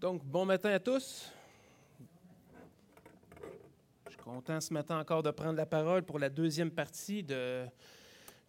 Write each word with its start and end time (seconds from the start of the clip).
Donc, 0.00 0.24
bon 0.24 0.44
matin 0.44 0.70
à 0.70 0.78
tous. 0.78 1.28
Je 4.06 4.10
suis 4.10 4.22
content 4.22 4.60
ce 4.60 4.72
matin 4.72 4.96
encore 5.00 5.24
de 5.24 5.32
prendre 5.32 5.56
la 5.56 5.66
parole 5.66 6.04
pour 6.04 6.20
la 6.20 6.28
deuxième 6.28 6.70
partie 6.70 7.24
du 7.24 7.34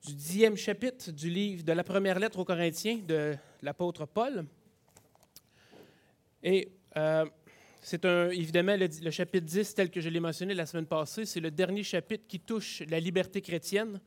dixième 0.03 0.55
chapitre 0.55 1.09
du 1.09 1.27
livre 1.27 1.63
de 1.63 1.71
la 1.71 1.83
première 1.83 2.19
lettre 2.19 2.37
aux 2.37 2.45
Corinthiens 2.45 2.99
de 2.99 3.35
l'apôtre 3.63 4.05
Paul. 4.05 4.45
Et 6.43 6.69
euh, 6.97 7.25
c'est 7.81 8.05
un, 8.05 8.29
évidemment 8.29 8.75
le, 8.75 8.87
le, 9.01 9.09
chapitre 9.09 9.47
10, 9.47 9.73
tel 9.73 9.89
que 9.89 10.01
je 10.01 10.09
l'ai 10.09 10.19
mentionné 10.19 10.53
la 10.53 10.67
semaine 10.67 10.85
passée, 10.85 11.25
c'est 11.25 11.39
le 11.39 11.49
dernier 11.49 11.81
chapitre 11.81 12.25
qui 12.27 12.39
touche 12.39 12.83
la 12.87 12.99
liberté 12.99 13.41
chrétienne. 13.41 13.99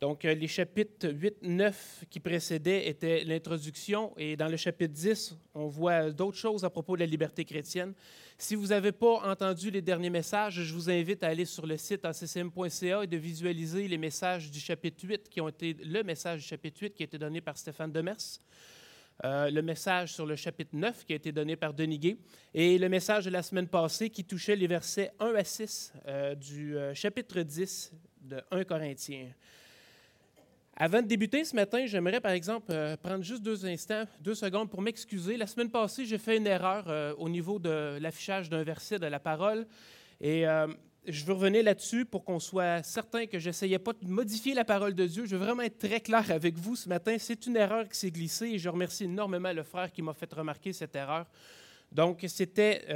Donc, 0.00 0.24
euh, 0.24 0.32
les 0.32 0.48
chapitres 0.48 1.10
8, 1.10 1.42
9 1.42 2.04
qui 2.08 2.20
précédaient 2.20 2.88
étaient 2.88 3.22
l'introduction 3.24 4.14
et 4.16 4.34
dans 4.34 4.48
le 4.48 4.56
chapitre 4.56 4.94
10, 4.94 5.36
on 5.52 5.66
voit 5.66 6.10
d'autres 6.10 6.38
choses 6.38 6.64
à 6.64 6.70
propos 6.70 6.94
de 6.96 7.00
la 7.00 7.06
liberté 7.06 7.44
chrétienne. 7.44 7.92
Si 8.38 8.54
vous 8.54 8.68
n'avez 8.68 8.92
pas 8.92 9.30
entendu 9.30 9.70
les 9.70 9.82
derniers 9.82 10.08
messages, 10.08 10.62
je 10.62 10.72
vous 10.74 10.88
invite 10.88 11.22
à 11.22 11.28
aller 11.28 11.44
sur 11.44 11.66
le 11.66 11.76
site 11.76 12.06
acm.ca 12.06 13.04
et 13.04 13.06
de 13.06 13.16
visualiser 13.18 13.86
les 13.88 13.98
messages 13.98 14.50
du 14.50 14.58
chapitre 14.58 15.06
8 15.06 15.28
qui 15.28 15.42
ont 15.42 15.50
été 15.50 15.76
le 15.84 16.02
message 16.02 16.40
du 16.40 16.46
chapitre 16.46 16.80
8 16.80 16.94
qui 16.94 17.02
a 17.02 17.04
été 17.04 17.18
donné 17.18 17.42
par 17.42 17.58
Stéphane 17.58 17.92
Demers. 17.92 18.40
Euh, 19.22 19.50
le 19.50 19.60
message 19.60 20.14
sur 20.14 20.24
le 20.24 20.34
chapitre 20.34 20.74
9 20.74 21.04
qui 21.04 21.12
a 21.12 21.16
été 21.16 21.30
donné 21.30 21.56
par 21.56 21.74
Denis 21.74 22.16
et 22.54 22.78
le 22.78 22.88
message 22.88 23.26
de 23.26 23.30
la 23.30 23.42
semaine 23.42 23.68
passée 23.68 24.08
qui 24.08 24.24
touchait 24.24 24.56
les 24.56 24.66
versets 24.66 25.12
1 25.20 25.34
à 25.34 25.44
6 25.44 25.92
euh, 26.06 26.34
du 26.34 26.74
chapitre 26.94 27.42
10 27.42 27.92
de 28.22 28.40
1 28.50 28.64
Corinthiens. 28.64 29.28
Avant 30.82 31.02
de 31.02 31.06
débuter 31.06 31.44
ce 31.44 31.54
matin, 31.54 31.84
j'aimerais 31.84 32.22
par 32.22 32.32
exemple 32.32 32.72
euh, 32.72 32.96
prendre 32.96 33.22
juste 33.22 33.42
deux 33.42 33.66
instants, 33.66 34.04
deux 34.22 34.34
secondes 34.34 34.70
pour 34.70 34.80
m'excuser. 34.80 35.36
La 35.36 35.46
semaine 35.46 35.70
passée, 35.70 36.06
j'ai 36.06 36.16
fait 36.16 36.38
une 36.38 36.46
erreur 36.46 36.84
euh, 36.88 37.12
au 37.18 37.28
niveau 37.28 37.58
de 37.58 37.98
l'affichage 38.00 38.48
d'un 38.48 38.62
verset 38.62 38.98
de 38.98 39.04
la 39.04 39.20
parole. 39.20 39.66
Et 40.22 40.48
euh, 40.48 40.66
je 41.06 41.22
veux 41.26 41.34
revenir 41.34 41.64
là-dessus 41.64 42.06
pour 42.06 42.24
qu'on 42.24 42.40
soit 42.40 42.82
certain 42.82 43.26
que 43.26 43.38
je 43.38 43.50
n'essayais 43.50 43.78
pas 43.78 43.92
de 43.92 44.08
modifier 44.08 44.54
la 44.54 44.64
parole 44.64 44.94
de 44.94 45.06
Dieu. 45.06 45.26
Je 45.26 45.36
veux 45.36 45.44
vraiment 45.44 45.64
être 45.64 45.76
très 45.76 46.00
clair 46.00 46.24
avec 46.30 46.56
vous 46.56 46.76
ce 46.76 46.88
matin. 46.88 47.14
C'est 47.18 47.44
une 47.44 47.58
erreur 47.58 47.86
qui 47.86 47.98
s'est 47.98 48.10
glissée 48.10 48.46
et 48.46 48.58
je 48.58 48.70
remercie 48.70 49.04
énormément 49.04 49.52
le 49.52 49.64
frère 49.64 49.92
qui 49.92 50.00
m'a 50.00 50.14
fait 50.14 50.32
remarquer 50.32 50.72
cette 50.72 50.96
erreur. 50.96 51.26
Donc, 51.92 52.24
c'était 52.26 52.86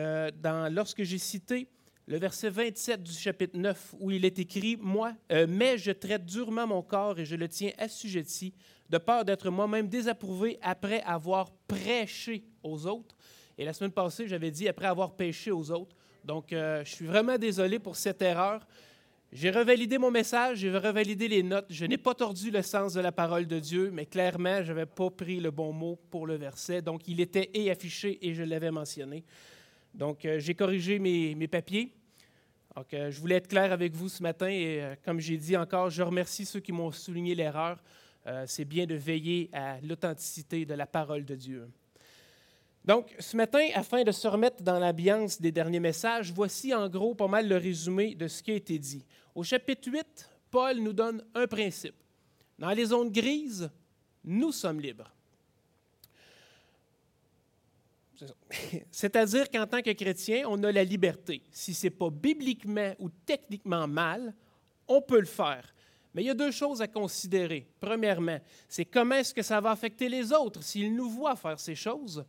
lorsque 0.71 1.03
j'ai 1.03 1.19
cité 1.19 1.69
le 2.07 2.19
verset 2.19 2.51
27 2.51 3.03
du 3.03 3.13
chapitre 3.13 3.57
9, 3.57 3.95
où 3.99 4.11
il 4.11 4.25
est 4.25 4.39
écrit 4.39 4.77
Moi, 4.81 5.15
euh, 5.33 5.47
mais 5.49 5.79
je 5.79 5.91
traite 5.91 6.25
durement 6.27 6.67
mon 6.67 6.83
corps 6.83 7.19
et 7.19 7.25
je 7.25 7.35
le 7.35 7.49
tiens 7.49 7.71
assujetti, 7.79 8.53
de 8.91 8.99
peur 8.99 9.25
d'être 9.25 9.51
moi-même 9.51 9.89
désapprouvé 9.89 10.59
après 10.61 11.01
avoir 11.03 11.51
prêché 11.67 12.45
aux 12.63 12.87
autres. 12.87 13.17
Et 13.57 13.65
la 13.65 13.73
semaine 13.73 13.93
passée, 13.93 14.29
j'avais 14.29 14.51
dit 14.51 14.69
après 14.69 14.87
avoir 14.87 15.17
péché 15.17 15.51
aux 15.51 15.71
autres. 15.71 15.97
Donc, 16.25 16.53
euh, 16.53 16.85
je 16.85 16.95
suis 16.95 17.07
vraiment 17.07 17.39
désolé 17.39 17.79
pour 17.79 17.97
cette 17.97 18.21
erreur. 18.21 18.67
J'ai 19.33 19.51
revalidé 19.51 19.99
mon 19.99 20.11
message, 20.11 20.59
j'ai 20.59 20.71
revalidé 20.71 21.27
les 21.27 21.43
notes. 21.43 21.67
Je 21.71 21.87
n'ai 21.87 21.99
pas 21.99 22.15
tordu 22.15 22.51
le 22.51 22.63
sens 22.63 22.95
de 22.95 23.01
la 23.01 23.13
parole 23.13 23.47
de 23.47 23.59
Dieu, 23.59 23.91
mais 23.93 24.07
clairement, 24.07 24.63
je 24.63 24.73
n'avais 24.73 24.87
pas 24.87 25.11
pris 25.11 25.41
le 25.41 25.51
bon 25.51 25.73
mot 25.73 25.99
pour 26.11 26.27
le 26.27 26.37
verset. 26.37 26.83
Donc, 26.83 27.09
il 27.09 27.21
était 27.21 27.51
et 27.55 27.71
affiché 27.71 28.19
et 28.27 28.35
je 28.35 28.43
l'avais 28.43 28.71
mentionné. 28.71 29.25
Donc, 29.95 30.25
euh, 30.25 30.41
j'ai 30.41 30.55
corrigé 30.55 30.99
mes, 30.99 31.49
papiers. 31.49 31.93
Euh, 32.93 33.11
je 33.11 33.21
voulais 33.21 33.37
être 33.37 33.47
clair 33.47 33.73
avec 33.73 33.95
vous 33.95 34.09
ce 34.09 34.23
matin 34.23 34.49
et 34.49 34.83
euh, 34.83 34.95
comme 35.05 35.21
j'ai 35.21 35.37
dit 35.37 35.57
encore, 35.57 35.89
je 35.89 36.03
remercie 36.03 36.45
ceux 36.45 36.59
qui 36.59 36.73
m'ont 36.73 36.91
souligné 36.91 37.35
l'erreur. 37.35 37.83
C'est 38.47 38.65
bien 38.65 38.87
de 38.87 38.95
veiller 38.95 39.51
à 39.53 39.79
l'authenticité 39.83 40.65
de 40.65 40.73
la 40.73 40.87
parole 40.87 41.27
de 41.27 41.35
Dieu. 41.35 41.69
Donc, 42.83 43.15
ce 43.19 43.37
matin, 43.37 43.69
afin 43.75 44.03
de 44.03 44.13
se 44.13 44.27
remettre 44.27 44.63
dans 44.63 44.79
l'ambiance 44.79 45.39
des 45.39 45.53
derniers 45.53 45.79
messages, 45.79 46.33
voici 46.33 46.73
en 46.73 46.89
gros 46.89 47.15
pas 47.15 47.29
mal 47.29 47.47
le 47.47 47.59
résumé 47.59 48.15
de 48.15 48.27
ce 48.27 48.43
qui 48.43 48.53
a 48.53 48.55
été 48.55 48.79
dit. 48.79 49.05
Au 49.35 49.43
chapitre 49.43 49.91
8, 49.91 50.31
Paul 50.51 50.79
nous 50.79 50.95
donne 50.95 51.23
un 51.35 51.47
principe. 51.47 51.97
Dans 52.59 52.71
les 52.71 52.87
zones 52.87 53.11
grises, 53.11 53.71
nous 54.25 54.53
sommes 54.53 54.81
libres. 54.81 55.13
C'est-à-dire 58.91 59.51
qu'en 59.51 59.67
tant 59.67 59.83
que 59.83 59.91
chrétien, 59.93 60.45
on 60.49 60.63
a 60.63 60.73
la 60.73 60.85
liberté. 60.85 61.43
Si 61.51 61.75
ce 61.75 61.87
n'est 61.87 61.91
pas 61.91 62.11
bibliquement 62.11 62.95
ou 62.99 63.09
techniquement 63.27 63.87
mal, 63.87 64.35
on 64.89 65.01
peut 65.01 65.21
le 65.21 65.27
faire. 65.27 65.75
Mais 66.15 66.23
il 66.23 66.27
y 66.27 66.31
a 66.31 66.35
deux 66.35 66.53
choses 66.53 66.81
à 66.81 66.87
considérer. 66.87 67.67
Premièrement, 67.81 68.39
c'est 68.69 68.85
comment 68.85 69.17
est-ce 69.17 69.35
que 69.35 69.43
ça 69.43 69.61
va 69.61 69.73
affecter 69.73 70.09
les 70.09 70.33
autres 70.33 70.63
s'ils 70.63 70.95
nous 70.95 71.11
voient 71.11 71.37
faire 71.37 71.59
ces 71.59 71.75
choses? 71.75 72.25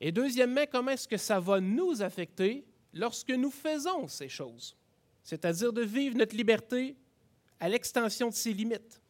Et 0.00 0.10
deuxièmement, 0.10 0.64
comment 0.70 0.92
est-ce 0.92 1.08
que 1.08 1.16
ça 1.16 1.38
va 1.38 1.60
nous 1.60 2.02
affecter 2.02 2.64
lorsque 2.94 3.30
nous 3.30 3.50
faisons 3.50 4.08
ces 4.08 4.28
choses? 4.28 4.76
C'est-à-dire 5.22 5.72
de 5.72 5.82
vivre 5.82 6.16
notre 6.16 6.36
liberté 6.36 6.96
à 7.60 7.68
l'extension 7.68 8.28
de 8.28 8.34
ses 8.34 8.52
limites. 8.52 9.00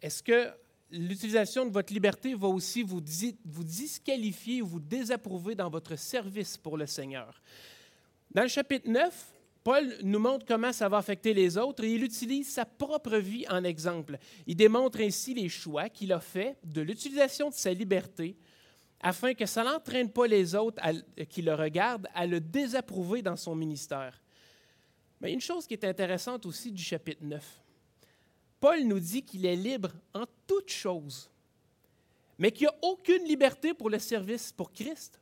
Est-ce 0.00 0.22
que 0.22 0.52
l'utilisation 0.92 1.66
de 1.66 1.70
votre 1.70 1.92
liberté 1.92 2.34
va 2.34 2.48
aussi 2.48 2.82
vous, 2.82 3.00
disqualifier 3.00 4.62
ou 4.62 4.66
vous 4.66 4.80
désapprouver 4.80 5.54
dans 5.54 5.70
votre 5.70 5.96
service 5.96 6.56
pour 6.58 6.76
le 6.76 6.86
Seigneur. 6.86 7.42
Dans 8.30 8.42
le 8.42 8.48
chapitre 8.48 8.88
9, 8.88 9.32
Paul 9.64 9.96
nous 10.02 10.18
montre 10.18 10.44
comment 10.44 10.72
ça 10.72 10.88
va 10.88 10.98
affecter 10.98 11.34
les 11.34 11.56
autres 11.56 11.84
et 11.84 11.92
il 11.92 12.04
utilise 12.04 12.52
sa 12.52 12.64
propre 12.64 13.16
vie 13.16 13.46
en 13.48 13.64
exemple. 13.64 14.18
Il 14.46 14.56
démontre 14.56 15.00
ainsi 15.00 15.34
les 15.34 15.48
choix 15.48 15.88
qu'il 15.88 16.12
a 16.12 16.20
faits 16.20 16.56
de 16.64 16.82
l'utilisation 16.82 17.48
de 17.48 17.54
sa 17.54 17.72
liberté 17.72 18.36
afin 19.00 19.34
que 19.34 19.46
ça 19.46 19.64
n'entraîne 19.64 20.10
pas 20.10 20.26
les 20.26 20.54
autres 20.54 20.80
qui 21.28 21.42
le 21.42 21.54
regardent 21.54 22.08
à 22.14 22.26
le 22.26 22.40
désapprouver 22.40 23.22
dans 23.22 23.36
son 23.36 23.54
ministère. 23.54 24.20
Mais 25.20 25.32
une 25.32 25.40
chose 25.40 25.66
qui 25.66 25.74
est 25.74 25.84
intéressante 25.84 26.46
aussi 26.46 26.72
du 26.72 26.82
chapitre 26.82 27.22
9, 27.24 27.61
Paul 28.62 28.84
nous 28.84 29.00
dit 29.00 29.24
qu'il 29.24 29.44
est 29.44 29.56
libre 29.56 29.90
en 30.14 30.22
toutes 30.46 30.70
choses, 30.70 31.28
mais 32.38 32.52
qu'il 32.52 32.68
n'y 32.68 32.72
a 32.72 32.78
aucune 32.88 33.24
liberté 33.24 33.74
pour 33.74 33.90
le 33.90 33.98
service 33.98 34.52
pour 34.52 34.72
Christ. 34.72 35.20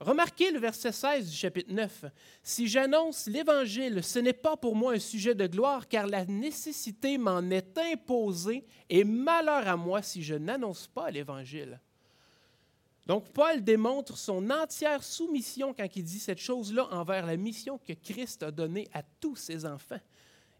Remarquez 0.00 0.50
le 0.50 0.58
verset 0.58 0.90
16 0.90 1.28
du 1.28 1.36
chapitre 1.36 1.70
9. 1.70 2.06
Si 2.42 2.66
j'annonce 2.66 3.26
l'Évangile, 3.26 4.02
ce 4.02 4.18
n'est 4.18 4.32
pas 4.32 4.56
pour 4.56 4.74
moi 4.74 4.94
un 4.94 4.98
sujet 4.98 5.34
de 5.34 5.46
gloire, 5.46 5.86
car 5.88 6.06
la 6.06 6.24
nécessité 6.24 7.18
m'en 7.18 7.50
est 7.50 7.76
imposée, 7.76 8.64
et 8.88 9.04
malheur 9.04 9.68
à 9.68 9.76
moi 9.76 10.00
si 10.00 10.22
je 10.22 10.34
n'annonce 10.34 10.86
pas 10.86 11.10
l'Évangile. 11.10 11.78
Donc 13.06 13.30
Paul 13.34 13.62
démontre 13.62 14.16
son 14.16 14.48
entière 14.48 15.04
soumission 15.04 15.74
quand 15.74 15.94
il 15.94 16.04
dit 16.04 16.18
cette 16.18 16.40
chose-là 16.40 16.88
envers 16.92 17.26
la 17.26 17.36
mission 17.36 17.76
que 17.76 17.92
Christ 17.92 18.42
a 18.42 18.50
donnée 18.50 18.88
à 18.94 19.02
tous 19.02 19.36
ses 19.36 19.66
enfants. 19.66 20.00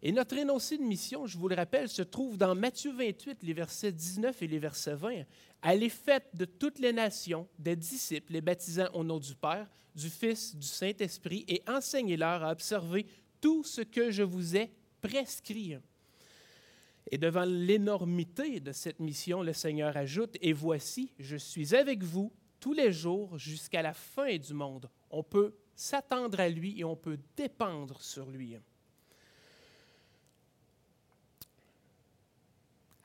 Et 0.06 0.12
notre 0.12 0.36
énoncé 0.36 0.76
de 0.76 0.82
mission, 0.82 1.26
je 1.26 1.38
vous 1.38 1.48
le 1.48 1.54
rappelle, 1.54 1.88
se 1.88 2.02
trouve 2.02 2.36
dans 2.36 2.54
Matthieu 2.54 2.92
28, 2.92 3.42
les 3.42 3.54
versets 3.54 3.90
19 3.90 4.42
et 4.42 4.46
les 4.46 4.58
versets 4.58 4.94
20. 4.94 5.22
Allez 5.62 5.88
faites 5.88 6.28
de 6.34 6.44
toutes 6.44 6.78
les 6.78 6.92
nations 6.92 7.48
des 7.58 7.74
disciples, 7.74 8.34
les 8.34 8.42
baptisant 8.42 8.88
au 8.92 9.02
nom 9.02 9.18
du 9.18 9.34
Père, 9.34 9.66
du 9.94 10.10
Fils, 10.10 10.54
du 10.54 10.66
Saint-Esprit, 10.66 11.46
et 11.48 11.62
enseignez-leur 11.66 12.44
à 12.44 12.52
observer 12.52 13.06
tout 13.40 13.64
ce 13.64 13.80
que 13.80 14.10
je 14.10 14.22
vous 14.22 14.54
ai 14.58 14.70
prescrit. 15.00 15.78
Et 17.10 17.16
devant 17.16 17.46
l'énormité 17.46 18.60
de 18.60 18.72
cette 18.72 19.00
mission, 19.00 19.42
le 19.42 19.54
Seigneur 19.54 19.96
ajoute, 19.96 20.36
Et 20.42 20.52
voici, 20.52 21.14
je 21.18 21.38
suis 21.38 21.74
avec 21.74 22.02
vous 22.02 22.30
tous 22.60 22.74
les 22.74 22.92
jours 22.92 23.38
jusqu'à 23.38 23.80
la 23.80 23.94
fin 23.94 24.36
du 24.36 24.52
monde. 24.52 24.90
On 25.08 25.22
peut 25.22 25.54
s'attendre 25.74 26.40
à 26.40 26.50
lui 26.50 26.78
et 26.78 26.84
on 26.84 26.94
peut 26.94 27.18
dépendre 27.38 28.02
sur 28.02 28.28
lui. 28.28 28.58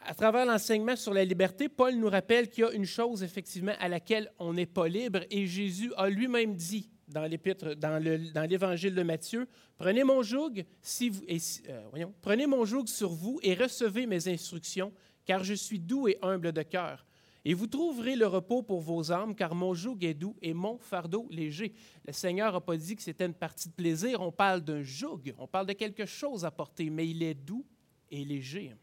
À 0.09 0.15
travers 0.15 0.43
l'enseignement 0.43 0.95
sur 0.95 1.13
la 1.13 1.23
liberté, 1.23 1.69
Paul 1.69 1.93
nous 1.93 2.09
rappelle 2.09 2.49
qu'il 2.49 2.63
y 2.63 2.67
a 2.67 2.71
une 2.71 2.85
chose 2.85 3.21
effectivement 3.21 3.75
à 3.79 3.87
laquelle 3.87 4.31
on 4.39 4.53
n'est 4.53 4.65
pas 4.65 4.87
libre 4.87 5.19
et 5.29 5.45
Jésus 5.45 5.93
a 5.97 6.09
lui-même 6.09 6.55
dit 6.55 6.89
dans 7.07 7.25
l'épître, 7.25 7.75
dans, 7.75 8.03
l'évangile 8.49 8.95
de 8.95 9.03
Matthieu, 9.03 9.47
prenez 9.77 10.03
mon 10.03 10.23
joug, 10.23 10.65
si 10.81 11.09
vous, 11.09 11.21
euh, 11.29 11.83
voyons, 11.91 12.11
prenez 12.23 12.47
mon 12.47 12.65
joug 12.65 12.87
sur 12.87 13.11
vous 13.11 13.39
et 13.43 13.53
recevez 13.53 14.07
mes 14.07 14.27
instructions, 14.27 14.91
car 15.25 15.43
je 15.43 15.53
suis 15.53 15.79
doux 15.79 16.07
et 16.07 16.17
humble 16.23 16.53
de 16.53 16.63
cœur. 16.63 17.05
Et 17.45 17.53
vous 17.53 17.67
trouverez 17.67 18.15
le 18.15 18.25
repos 18.25 18.63
pour 18.63 18.81
vos 18.81 19.11
âmes, 19.11 19.35
car 19.35 19.53
mon 19.53 19.75
joug 19.75 19.99
est 20.01 20.15
doux 20.15 20.35
et 20.41 20.55
mon 20.55 20.79
fardeau 20.79 21.27
léger. 21.29 21.71
Le 22.07 22.13
Seigneur 22.13 22.53
n'a 22.53 22.61
pas 22.61 22.77
dit 22.77 22.95
que 22.95 23.03
c'était 23.03 23.27
une 23.27 23.33
partie 23.35 23.69
de 23.69 23.75
plaisir, 23.75 24.21
on 24.21 24.31
parle 24.31 24.61
d'un 24.61 24.81
joug, 24.81 25.35
on 25.37 25.45
parle 25.45 25.67
de 25.67 25.73
quelque 25.73 26.07
chose 26.07 26.45
à 26.45 26.49
porter, 26.51 26.89
mais 26.89 27.07
il 27.07 27.21
est 27.21 27.35
doux 27.35 27.63
et 28.09 28.25
léger. 28.25 28.73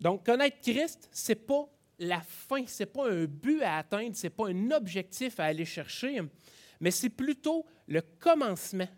Donc, 0.00 0.24
connaître 0.24 0.60
Christ, 0.60 1.08
ce 1.12 1.32
n'est 1.32 1.36
pas 1.36 1.68
la 1.98 2.20
fin, 2.22 2.66
ce 2.66 2.82
n'est 2.82 2.86
pas 2.86 3.10
un 3.10 3.24
but 3.26 3.62
à 3.62 3.78
atteindre, 3.78 4.16
ce 4.16 4.26
n'est 4.26 4.30
pas 4.30 4.48
un 4.48 4.70
objectif 4.70 5.38
à 5.38 5.44
aller 5.44 5.66
chercher, 5.66 6.20
mais 6.80 6.90
c'est 6.90 7.10
plutôt 7.10 7.66
le 7.86 8.00
commencement. 8.18 8.88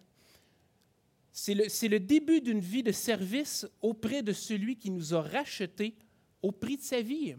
C'est 1.32 1.54
le, 1.54 1.64
le, 1.88 1.99
début 1.99 2.40
d'une 2.40 2.60
vie 2.60 2.82
de 2.82 2.93
service 2.93 3.66
auprès 3.81 4.22
de 4.22 4.32
celui 4.32 4.76
qui 4.76 4.90
nous 4.90 5.14
a 5.14 5.22
rachetés 5.22 5.96
au 6.43 6.52
prix 6.52 6.76
de 6.76 6.82
sa 6.82 7.00
vie. 7.00 7.34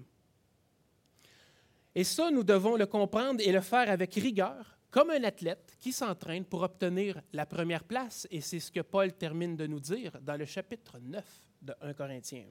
Et 1.95 2.03
ça, 2.03 2.31
nous 2.31 2.43
devons 2.43 2.75
le 2.75 2.87
comprendre 2.87 3.39
et 3.45 3.51
le 3.51 3.61
faire 3.61 3.89
avec 3.89 4.15
rigueur, 4.15 4.77
comme 4.89 5.11
un 5.11 5.23
athlète 5.23 5.77
qui 5.79 5.91
s'entraîne 5.91 6.43
pour 6.43 6.63
obtenir 6.63 7.21
la 7.33 7.45
première 7.45 7.83
place. 7.83 8.27
Et 8.31 8.41
c'est 8.41 8.59
ce 8.59 8.71
que 8.71 8.81
Paul 8.81 9.13
termine 9.13 9.55
de 9.55 9.67
nous 9.67 9.79
dire 9.79 10.19
dans 10.21 10.35
le 10.35 10.45
chapitre 10.45 10.97
9 10.99 11.23
de 11.61 11.73
1 11.81 11.93
Corinthiens. 11.93 12.49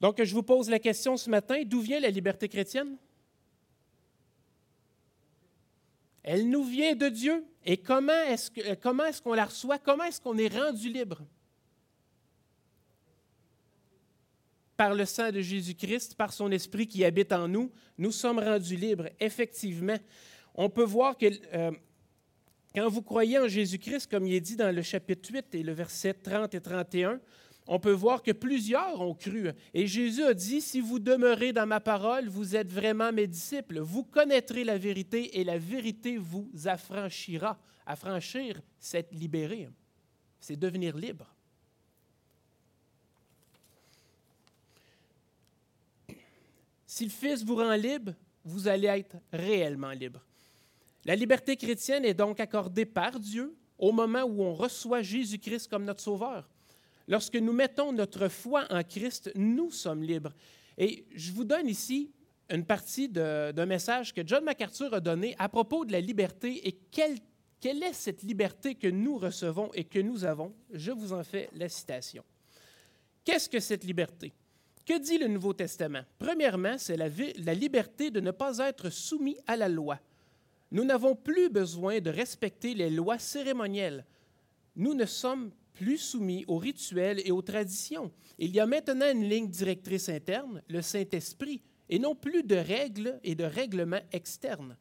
Donc, 0.00 0.22
je 0.22 0.34
vous 0.34 0.42
pose 0.42 0.68
la 0.68 0.78
question 0.78 1.16
ce 1.16 1.30
matin, 1.30 1.62
d'où 1.64 1.80
vient 1.80 2.00
la 2.00 2.10
liberté 2.10 2.48
chrétienne? 2.48 2.96
Elle 6.22 6.48
nous 6.50 6.64
vient 6.64 6.94
de 6.94 7.08
Dieu. 7.08 7.44
Et 7.64 7.76
comment 7.76 8.12
est-ce, 8.12 8.74
comment 8.76 9.04
est-ce 9.04 9.22
qu'on 9.22 9.34
la 9.34 9.44
reçoit? 9.44 9.78
Comment 9.78 10.04
est-ce 10.04 10.20
qu'on 10.20 10.36
est 10.38 10.54
rendu 10.54 10.88
libre? 10.90 11.22
par 14.76 14.94
le 14.94 15.04
sang 15.04 15.32
de 15.32 15.40
Jésus-Christ, 15.40 16.14
par 16.14 16.32
son 16.32 16.50
esprit 16.52 16.86
qui 16.86 17.04
habite 17.04 17.32
en 17.32 17.48
nous, 17.48 17.72
nous 17.98 18.12
sommes 18.12 18.38
rendus 18.38 18.76
libres. 18.76 19.08
Effectivement, 19.18 19.96
on 20.54 20.68
peut 20.68 20.84
voir 20.84 21.16
que 21.16 21.26
euh, 21.54 21.72
quand 22.74 22.88
vous 22.88 23.02
croyez 23.02 23.38
en 23.38 23.48
Jésus-Christ, 23.48 24.10
comme 24.10 24.26
il 24.26 24.34
est 24.34 24.40
dit 24.40 24.56
dans 24.56 24.74
le 24.74 24.82
chapitre 24.82 25.30
8 25.32 25.54
et 25.54 25.62
le 25.62 25.72
verset 25.72 26.12
30 26.12 26.54
et 26.54 26.60
31, 26.60 27.20
on 27.66 27.80
peut 27.80 27.92
voir 27.92 28.22
que 28.22 28.30
plusieurs 28.30 29.00
ont 29.00 29.14
cru. 29.14 29.50
Et 29.74 29.86
Jésus 29.86 30.22
a 30.22 30.34
dit, 30.34 30.60
si 30.60 30.80
vous 30.80 30.98
demeurez 30.98 31.52
dans 31.52 31.66
ma 31.66 31.80
parole, 31.80 32.28
vous 32.28 32.54
êtes 32.54 32.72
vraiment 32.72 33.12
mes 33.12 33.26
disciples. 33.26 33.80
Vous 33.80 34.04
connaîtrez 34.04 34.62
la 34.62 34.78
vérité 34.78 35.40
et 35.40 35.44
la 35.44 35.58
vérité 35.58 36.16
vous 36.16 36.48
affranchira. 36.66 37.58
Affranchir, 37.84 38.60
c'est 38.78 38.98
être 38.98 39.12
libéré. 39.12 39.68
C'est 40.40 40.56
devenir 40.56 40.96
libre. 40.96 41.32
Si 46.86 47.04
le 47.04 47.10
Fils 47.10 47.44
vous 47.44 47.56
rend 47.56 47.74
libre, 47.74 48.12
vous 48.44 48.68
allez 48.68 48.86
être 48.86 49.16
réellement 49.32 49.90
libre. 49.90 50.24
La 51.04 51.16
liberté 51.16 51.56
chrétienne 51.56 52.04
est 52.04 52.14
donc 52.14 52.40
accordée 52.40 52.86
par 52.86 53.18
Dieu 53.18 53.56
au 53.76 53.92
moment 53.92 54.22
où 54.22 54.42
on 54.42 54.54
reçoit 54.54 55.02
Jésus-Christ 55.02 55.68
comme 55.68 55.84
notre 55.84 56.00
Sauveur. 56.00 56.48
Lorsque 57.08 57.36
nous 57.36 57.52
mettons 57.52 57.92
notre 57.92 58.28
foi 58.28 58.64
en 58.70 58.82
Christ, 58.82 59.30
nous 59.36 59.70
sommes 59.70 60.02
libres. 60.02 60.32
Et 60.76 61.06
je 61.14 61.32
vous 61.32 61.44
donne 61.44 61.68
ici 61.68 62.12
une 62.50 62.64
partie 62.64 63.08
d'un 63.08 63.66
message 63.66 64.12
que 64.12 64.26
John 64.26 64.44
MacArthur 64.44 64.92
a 64.94 65.00
donné 65.00 65.34
à 65.38 65.48
propos 65.48 65.84
de 65.84 65.92
la 65.92 66.00
liberté 66.00 66.66
et 66.66 66.72
quelle, 66.90 67.16
quelle 67.60 67.82
est 67.82 67.92
cette 67.92 68.22
liberté 68.22 68.74
que 68.74 68.88
nous 68.88 69.18
recevons 69.18 69.70
et 69.74 69.84
que 69.84 69.98
nous 69.98 70.24
avons. 70.24 70.54
Je 70.72 70.92
vous 70.92 71.12
en 71.12 71.24
fais 71.24 71.48
la 71.54 71.68
citation. 71.68 72.24
Qu'est-ce 73.24 73.48
que 73.48 73.60
cette 73.60 73.84
liberté? 73.84 74.32
Que 74.84 75.00
dit 75.00 75.18
le 75.18 75.26
Nouveau 75.26 75.52
Testament? 75.52 76.04
Premièrement, 76.18 76.78
c'est 76.78 76.96
la, 76.96 77.08
la, 77.38 77.54
liberté 77.54 78.12
de 78.12 78.20
ne 78.20 78.30
pas 78.30 78.58
être 78.58 78.90
soumis 78.90 79.36
à 79.48 79.56
la 79.56 79.68
loi. 79.68 79.98
Nous 80.70 80.84
n'avons 80.84 81.16
plus 81.16 81.48
besoin 81.48 81.98
de 82.00 82.10
respecter 82.10 82.74
les 82.74 82.90
lois 82.90 83.18
cérémonielles. 83.18 84.04
Nous 84.76 84.94
ne 84.94 85.04
sommes 85.04 85.50
plus 85.76 85.98
soumis 85.98 86.44
aux 86.48 86.58
rituels 86.58 87.20
et 87.24 87.30
aux 87.30 87.42
traditions. 87.42 88.10
Il 88.38 88.50
y 88.50 88.60
a 88.60 88.66
maintenant 88.66 89.12
une 89.12 89.28
ligne 89.28 89.48
directrice 89.48 90.08
interne, 90.08 90.62
le 90.68 90.82
Saint-Esprit, 90.82 91.62
et 91.88 91.98
non 91.98 92.14
plus 92.14 92.42
de 92.42 92.56
règles 92.56 93.20
et 93.22 93.34
de 93.34 93.44
règlements 93.44 94.00
externes. 94.10 94.76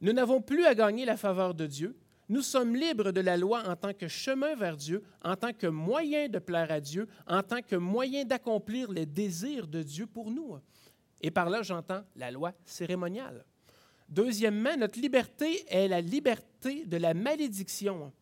Nous 0.00 0.12
n'avons 0.12 0.40
plus 0.40 0.64
à 0.64 0.74
gagner 0.74 1.04
la 1.04 1.16
faveur 1.16 1.54
de 1.54 1.66
Dieu, 1.66 1.96
nous 2.28 2.40
sommes 2.40 2.74
libres 2.74 3.12
de 3.12 3.20
la 3.20 3.36
loi 3.36 3.62
en 3.68 3.76
tant 3.76 3.92
que 3.92 4.08
chemin 4.08 4.54
vers 4.54 4.78
Dieu, 4.78 5.02
en 5.22 5.36
tant 5.36 5.52
que 5.52 5.66
moyen 5.66 6.30
de 6.30 6.38
plaire 6.38 6.70
à 6.70 6.80
Dieu, 6.80 7.06
en 7.26 7.42
tant 7.42 7.60
que 7.60 7.76
moyen 7.76 8.24
d'accomplir 8.24 8.90
les 8.90 9.04
désirs 9.04 9.66
de 9.66 9.82
Dieu 9.82 10.06
pour 10.06 10.30
nous. 10.30 10.56
Et 11.20 11.30
par 11.30 11.50
là, 11.50 11.62
j'entends 11.62 12.02
la 12.16 12.30
loi 12.30 12.52
cérémoniale. 12.64 13.44
Deuxièmement, 14.08 14.76
notre 14.78 14.98
liberté 14.98 15.64
est 15.68 15.88
la 15.88 16.00
liberté 16.00 16.86
de 16.86 16.96
la 16.96 17.12
malédiction. 17.12 18.12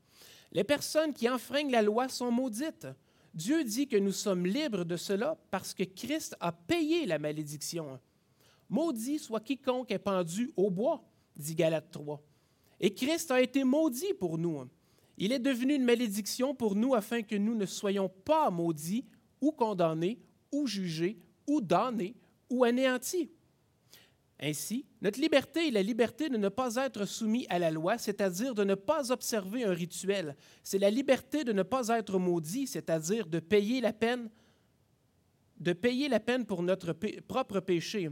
Les 0.52 0.64
personnes 0.64 1.12
qui 1.12 1.28
enfreignent 1.28 1.70
la 1.70 1.82
loi 1.82 2.08
sont 2.08 2.30
maudites. 2.30 2.88
Dieu 3.34 3.62
dit 3.62 3.86
que 3.86 3.96
nous 3.96 4.12
sommes 4.12 4.46
libres 4.46 4.84
de 4.84 4.96
cela 4.96 5.38
parce 5.50 5.72
que 5.72 5.84
Christ 5.84 6.36
a 6.40 6.50
payé 6.50 7.06
la 7.06 7.18
malédiction. 7.18 8.00
Maudit 8.68 9.18
soit 9.18 9.40
quiconque 9.40 9.90
est 9.90 9.98
pendu 9.98 10.52
au 10.56 10.70
bois, 10.70 11.04
dit 11.36 11.54
Galate 11.54 11.90
3. 11.90 12.20
Et 12.80 12.94
Christ 12.94 13.30
a 13.30 13.40
été 13.40 13.62
maudit 13.62 14.14
pour 14.14 14.38
nous. 14.38 14.64
Il 15.18 15.32
est 15.32 15.38
devenu 15.38 15.74
une 15.74 15.84
malédiction 15.84 16.54
pour 16.54 16.74
nous 16.74 16.94
afin 16.94 17.22
que 17.22 17.36
nous 17.36 17.54
ne 17.54 17.66
soyons 17.66 18.08
pas 18.08 18.50
maudits 18.50 19.04
ou 19.40 19.52
condamnés 19.52 20.18
ou 20.50 20.66
jugés 20.66 21.18
ou 21.46 21.60
damnés 21.60 22.14
ou 22.48 22.64
anéantis. 22.64 23.30
Ainsi, 24.42 24.86
notre 25.02 25.20
liberté 25.20 25.68
est 25.68 25.70
la 25.70 25.82
liberté 25.82 26.30
de 26.30 26.38
ne 26.38 26.48
pas 26.48 26.76
être 26.76 27.04
soumis 27.04 27.46
à 27.50 27.58
la 27.58 27.70
loi, 27.70 27.98
c'est-à-dire 27.98 28.54
de 28.54 28.64
ne 28.64 28.74
pas 28.74 29.12
observer 29.12 29.64
un 29.64 29.72
rituel. 29.72 30.34
C'est 30.62 30.78
la 30.78 30.90
liberté 30.90 31.44
de 31.44 31.52
ne 31.52 31.62
pas 31.62 31.88
être 31.88 32.18
maudit, 32.18 32.66
c'est-à-dire 32.66 33.26
de 33.26 33.38
payer 33.38 33.80
la 33.80 33.92
peine 33.92 34.30
de 35.60 35.74
payer 35.74 36.08
la 36.08 36.20
peine 36.20 36.46
pour 36.46 36.62
notre 36.62 36.92
propre 37.28 37.60
péché. 37.60 38.08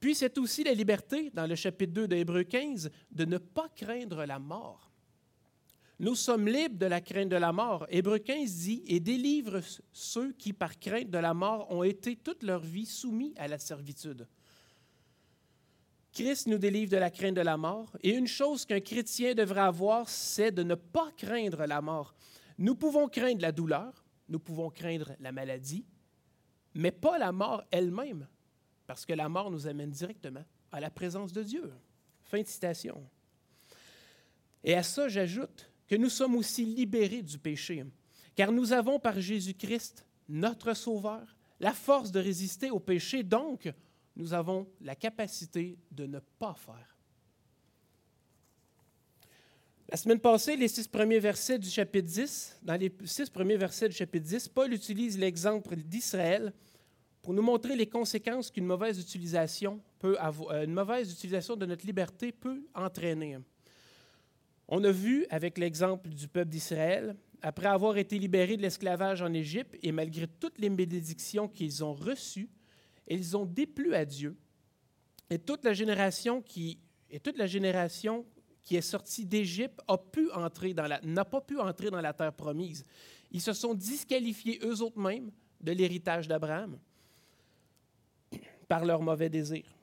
Puis 0.00 0.14
c'est 0.14 0.36
aussi 0.36 0.64
la 0.64 0.74
liberté, 0.74 1.30
dans 1.32 1.46
le 1.46 1.54
chapitre 1.54 1.92
2 1.92 2.08
d'Hébreu 2.08 2.42
15, 2.42 2.90
de 3.10 3.24
ne 3.24 3.38
pas 3.38 3.68
craindre 3.74 4.24
la 4.24 4.38
mort. 4.38 4.90
Nous 6.00 6.14
sommes 6.14 6.46
libres 6.46 6.78
de 6.78 6.86
la 6.86 7.00
crainte 7.00 7.28
de 7.28 7.36
la 7.36 7.52
mort. 7.52 7.86
Hébreu 7.88 8.18
15 8.18 8.52
dit 8.52 8.82
Et 8.86 9.00
délivre 9.00 9.60
ceux 9.92 10.32
qui, 10.32 10.52
par 10.52 10.78
crainte 10.78 11.10
de 11.10 11.18
la 11.18 11.34
mort, 11.34 11.70
ont 11.72 11.82
été 11.82 12.14
toute 12.14 12.44
leur 12.44 12.60
vie 12.60 12.86
soumis 12.86 13.34
à 13.36 13.48
la 13.48 13.58
servitude. 13.58 14.28
Christ 16.18 16.48
nous 16.48 16.58
délivre 16.58 16.90
de 16.90 16.96
la 16.96 17.12
crainte 17.12 17.36
de 17.36 17.40
la 17.42 17.56
mort. 17.56 17.96
Et 18.02 18.10
une 18.10 18.26
chose 18.26 18.66
qu'un 18.66 18.80
chrétien 18.80 19.34
devrait 19.34 19.60
avoir, 19.60 20.08
c'est 20.08 20.50
de 20.50 20.64
ne 20.64 20.74
pas 20.74 21.12
craindre 21.16 21.64
la 21.64 21.80
mort. 21.80 22.12
Nous 22.58 22.74
pouvons 22.74 23.08
craindre 23.08 23.40
la 23.40 23.52
douleur, 23.52 24.04
nous 24.28 24.40
pouvons 24.40 24.68
craindre 24.68 25.12
la 25.20 25.30
maladie, 25.30 25.86
mais 26.74 26.90
pas 26.90 27.18
la 27.18 27.30
mort 27.30 27.62
elle-même 27.70 28.26
parce 28.84 29.06
que 29.06 29.12
la 29.12 29.28
mort 29.28 29.52
nous 29.52 29.68
amène 29.68 29.90
directement 29.90 30.42
à 30.72 30.80
la 30.80 30.90
présence 30.90 31.32
de 31.32 31.44
Dieu. 31.44 31.70
Fin 32.24 32.42
de 32.42 32.48
citation. 32.48 33.08
Et 34.64 34.74
à 34.74 34.82
ça, 34.82 35.06
j'ajoute 35.06 35.70
que 35.86 35.94
nous 35.94 36.10
sommes 36.10 36.34
aussi 36.34 36.64
libérés 36.64 37.22
du 37.22 37.38
péché, 37.38 37.84
car 38.34 38.50
nous 38.50 38.72
avons 38.72 38.98
par 38.98 39.20
Jésus-Christ, 39.20 40.04
notre 40.28 40.74
Sauveur, 40.74 41.36
la 41.60 41.72
force 41.72 42.10
de 42.10 42.18
résister 42.18 42.72
au 42.72 42.80
péché, 42.80 43.22
donc 43.22 43.72
nous 44.18 44.34
avons 44.34 44.66
la 44.80 44.96
capacité 44.96 45.78
de 45.90 46.06
ne 46.06 46.18
pas 46.18 46.54
faire. 46.54 46.96
La 49.90 49.96
semaine 49.96 50.20
passée, 50.20 50.54
les 50.56 50.68
six 50.68 50.86
premiers 50.86 51.20
versets 51.20 51.58
du 51.58 51.70
chapitre 51.70 52.08
10, 52.08 52.58
dans 52.62 52.74
les 52.78 52.92
six 53.04 53.30
premiers 53.30 53.56
versets 53.56 53.88
du 53.88 53.94
chapitre 53.94 54.26
10, 54.26 54.48
Paul 54.48 54.74
utilise 54.74 55.18
l'exemple 55.18 55.76
d'Israël 55.76 56.52
pour 57.22 57.32
nous 57.32 57.40
montrer 57.42 57.74
les 57.74 57.86
conséquences 57.86 58.50
qu'une 58.50 58.66
mauvaise 58.66 59.00
utilisation 59.00 59.80
peut 59.98 60.18
avoir, 60.18 60.50
euh, 60.50 60.64
une 60.64 60.74
mauvaise 60.74 61.10
utilisation 61.10 61.56
de 61.56 61.64
notre 61.64 61.86
liberté 61.86 62.32
peut 62.32 62.66
entraîner. 62.74 63.38
On 64.68 64.84
a 64.84 64.90
vu 64.90 65.26
avec 65.30 65.56
l'exemple 65.56 66.10
du 66.10 66.28
peuple 66.28 66.50
d'Israël, 66.50 67.16
après 67.40 67.68
avoir 67.68 67.96
été 67.96 68.18
libérés 68.18 68.56
de 68.56 68.62
l'esclavage 68.62 69.22
en 69.22 69.32
Égypte 69.32 69.76
et 69.82 69.92
malgré 69.92 70.26
toutes 70.26 70.58
les 70.58 70.68
bénédictions 70.68 71.48
qu'ils 71.48 71.82
ont 71.82 71.94
reçues, 71.94 72.50
ils 73.14 73.36
ont 73.36 73.46
déplu 73.46 73.94
à 73.94 74.04
Dieu. 74.04 74.36
Et 75.30 75.38
toute 75.38 75.64
la 75.64 75.72
génération 75.72 76.42
qui, 76.42 76.78
toute 77.22 77.38
la 77.38 77.46
génération 77.46 78.24
qui 78.62 78.76
est 78.76 78.82
sortie 78.82 79.24
d'Égypte 79.24 79.80
n'a 81.04 81.24
pas 81.24 81.40
pu 81.40 81.58
entrer 81.58 81.90
dans 81.90 82.00
la 82.00 82.12
terre 82.12 82.32
promise. 82.32 82.84
Ils 83.30 83.40
se 83.40 83.52
sont 83.52 83.74
disqualifiés 83.74 84.58
eux 84.62 84.82
autres 84.82 84.98
mêmes 84.98 85.30
de 85.60 85.72
l'héritage 85.72 86.28
d'Abraham 86.28 86.78
par 88.68 88.84
leurs 88.84 89.02
mauvais 89.02 89.30
désirs. 89.30 89.74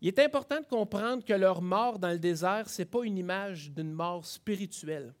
Il 0.00 0.08
est 0.08 0.18
important 0.18 0.60
de 0.60 0.66
comprendre 0.66 1.24
que 1.24 1.32
leur 1.32 1.62
mort 1.62 2.00
dans 2.00 2.10
le 2.10 2.18
désert, 2.18 2.68
ce 2.68 2.82
n'est 2.82 2.86
pas 2.86 3.04
une 3.04 3.16
image 3.16 3.70
d'une 3.70 3.92
mort 3.92 4.26
spirituelle. 4.26 5.14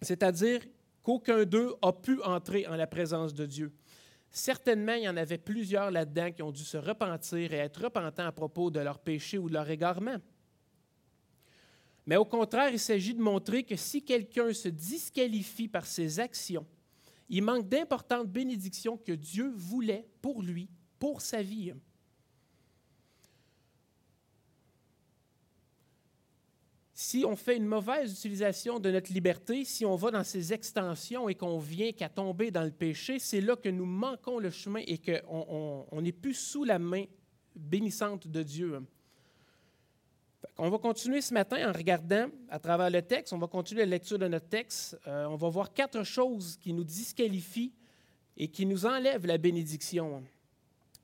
C'est-à-dire 0.00 0.62
qu'aucun 1.02 1.44
d'eux 1.44 1.74
a 1.82 1.92
pu 1.92 2.22
entrer 2.22 2.66
en 2.66 2.76
la 2.76 2.86
présence 2.86 3.34
de 3.34 3.44
Dieu. 3.44 3.72
Certainement, 4.34 4.94
il 4.94 5.02
y 5.02 5.08
en 5.08 5.16
avait 5.18 5.36
plusieurs 5.36 5.90
là-dedans 5.90 6.32
qui 6.32 6.42
ont 6.42 6.50
dû 6.50 6.64
se 6.64 6.78
repentir 6.78 7.52
et 7.52 7.58
être 7.58 7.82
repentants 7.82 8.26
à 8.26 8.32
propos 8.32 8.70
de 8.70 8.80
leur 8.80 8.98
péché 8.98 9.36
ou 9.36 9.48
de 9.48 9.52
leur 9.52 9.68
égarement. 9.68 10.16
Mais 12.06 12.16
au 12.16 12.24
contraire, 12.24 12.70
il 12.72 12.78
s'agit 12.78 13.12
de 13.12 13.20
montrer 13.20 13.62
que 13.62 13.76
si 13.76 14.02
quelqu'un 14.02 14.54
se 14.54 14.68
disqualifie 14.68 15.68
par 15.68 15.84
ses 15.84 16.18
actions, 16.18 16.66
il 17.28 17.42
manque 17.42 17.68
d'importantes 17.68 18.26
bénédictions 18.26 18.96
que 18.96 19.12
Dieu 19.12 19.52
voulait 19.54 20.08
pour 20.22 20.42
lui 20.42 20.68
pour 20.98 21.20
sa 21.20 21.42
vie. 21.42 21.74
Si 26.94 27.24
on 27.26 27.36
fait 27.36 27.56
une 27.56 27.66
mauvaise 27.66 28.12
utilisation 28.12 28.78
de 28.78 28.90
notre 28.90 29.12
liberté, 29.12 29.64
si 29.64 29.86
on 29.86 29.96
va 29.96 30.10
dans 30.10 30.24
ses 30.24 30.52
extensions 30.52 31.28
et 31.28 31.34
qu'on 31.34 31.58
vient 31.58 31.92
qu'à 31.92 32.10
tomber 32.10 32.50
dans 32.50 32.64
le 32.64 32.70
péché, 32.70 33.18
c'est 33.18 33.40
là 33.40 33.56
que 33.56 33.70
nous 33.70 33.86
manquons 33.86 34.38
le 34.38 34.50
chemin 34.50 34.82
et 34.86 34.98
qu'on 34.98 36.00
n'est 36.02 36.12
plus 36.12 36.34
sous 36.34 36.64
la 36.64 36.78
main 36.78 37.04
bénissante 37.56 38.28
de 38.28 38.42
Dieu. 38.42 38.82
On 40.58 40.68
va 40.68 40.78
continuer 40.78 41.22
ce 41.22 41.32
matin 41.32 41.70
en 41.70 41.72
regardant 41.72 42.28
à 42.50 42.58
travers 42.58 42.90
le 42.90 43.00
texte, 43.00 43.32
on 43.32 43.38
va 43.38 43.46
continuer 43.46 43.82
la 43.82 43.90
lecture 43.90 44.18
de 44.18 44.28
notre 44.28 44.48
texte. 44.48 44.98
Euh, 45.06 45.24
on 45.26 45.36
va 45.36 45.48
voir 45.48 45.72
quatre 45.72 46.02
choses 46.02 46.58
qui 46.60 46.74
nous 46.74 46.84
disqualifient 46.84 47.72
et 48.36 48.48
qui 48.48 48.66
nous 48.66 48.84
enlèvent 48.84 49.26
la 49.26 49.38
bénédiction. 49.38 50.22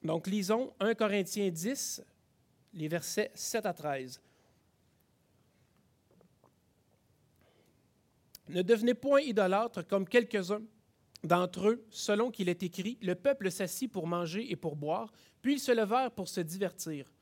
Donc, 0.03 0.27
lisons 0.27 0.73
1 0.81 0.95
Corinthiens 0.95 1.49
10, 1.49 2.03
les 2.75 2.89
versets 2.89 3.31
7 3.35 3.67
à 3.67 3.73
13. 3.73 4.21
Ne 8.49 8.63
devenez 8.63 8.95
point 8.95 9.21
idolâtres 9.21 9.87
comme 9.87 10.09
quelques-uns 10.09 10.63
d'entre 11.25 11.69
eux, 11.69 11.85
selon 11.91 12.31
qu'il 12.31 12.49
est 12.49 12.63
écrit, 12.63 12.99
le 13.03 13.15
peuple 13.15 13.51
s'assit 13.51 13.91
pour 13.91 14.07
manger 14.07 14.51
et 14.51 14.57
pour 14.57 14.77
boire, 14.77 15.13
puis 15.43 15.55
ils 15.55 15.61
se 15.61 15.73
levèrent 15.73 16.13
pour 16.13 16.29
se 16.29 16.41
divertir. 16.41 17.13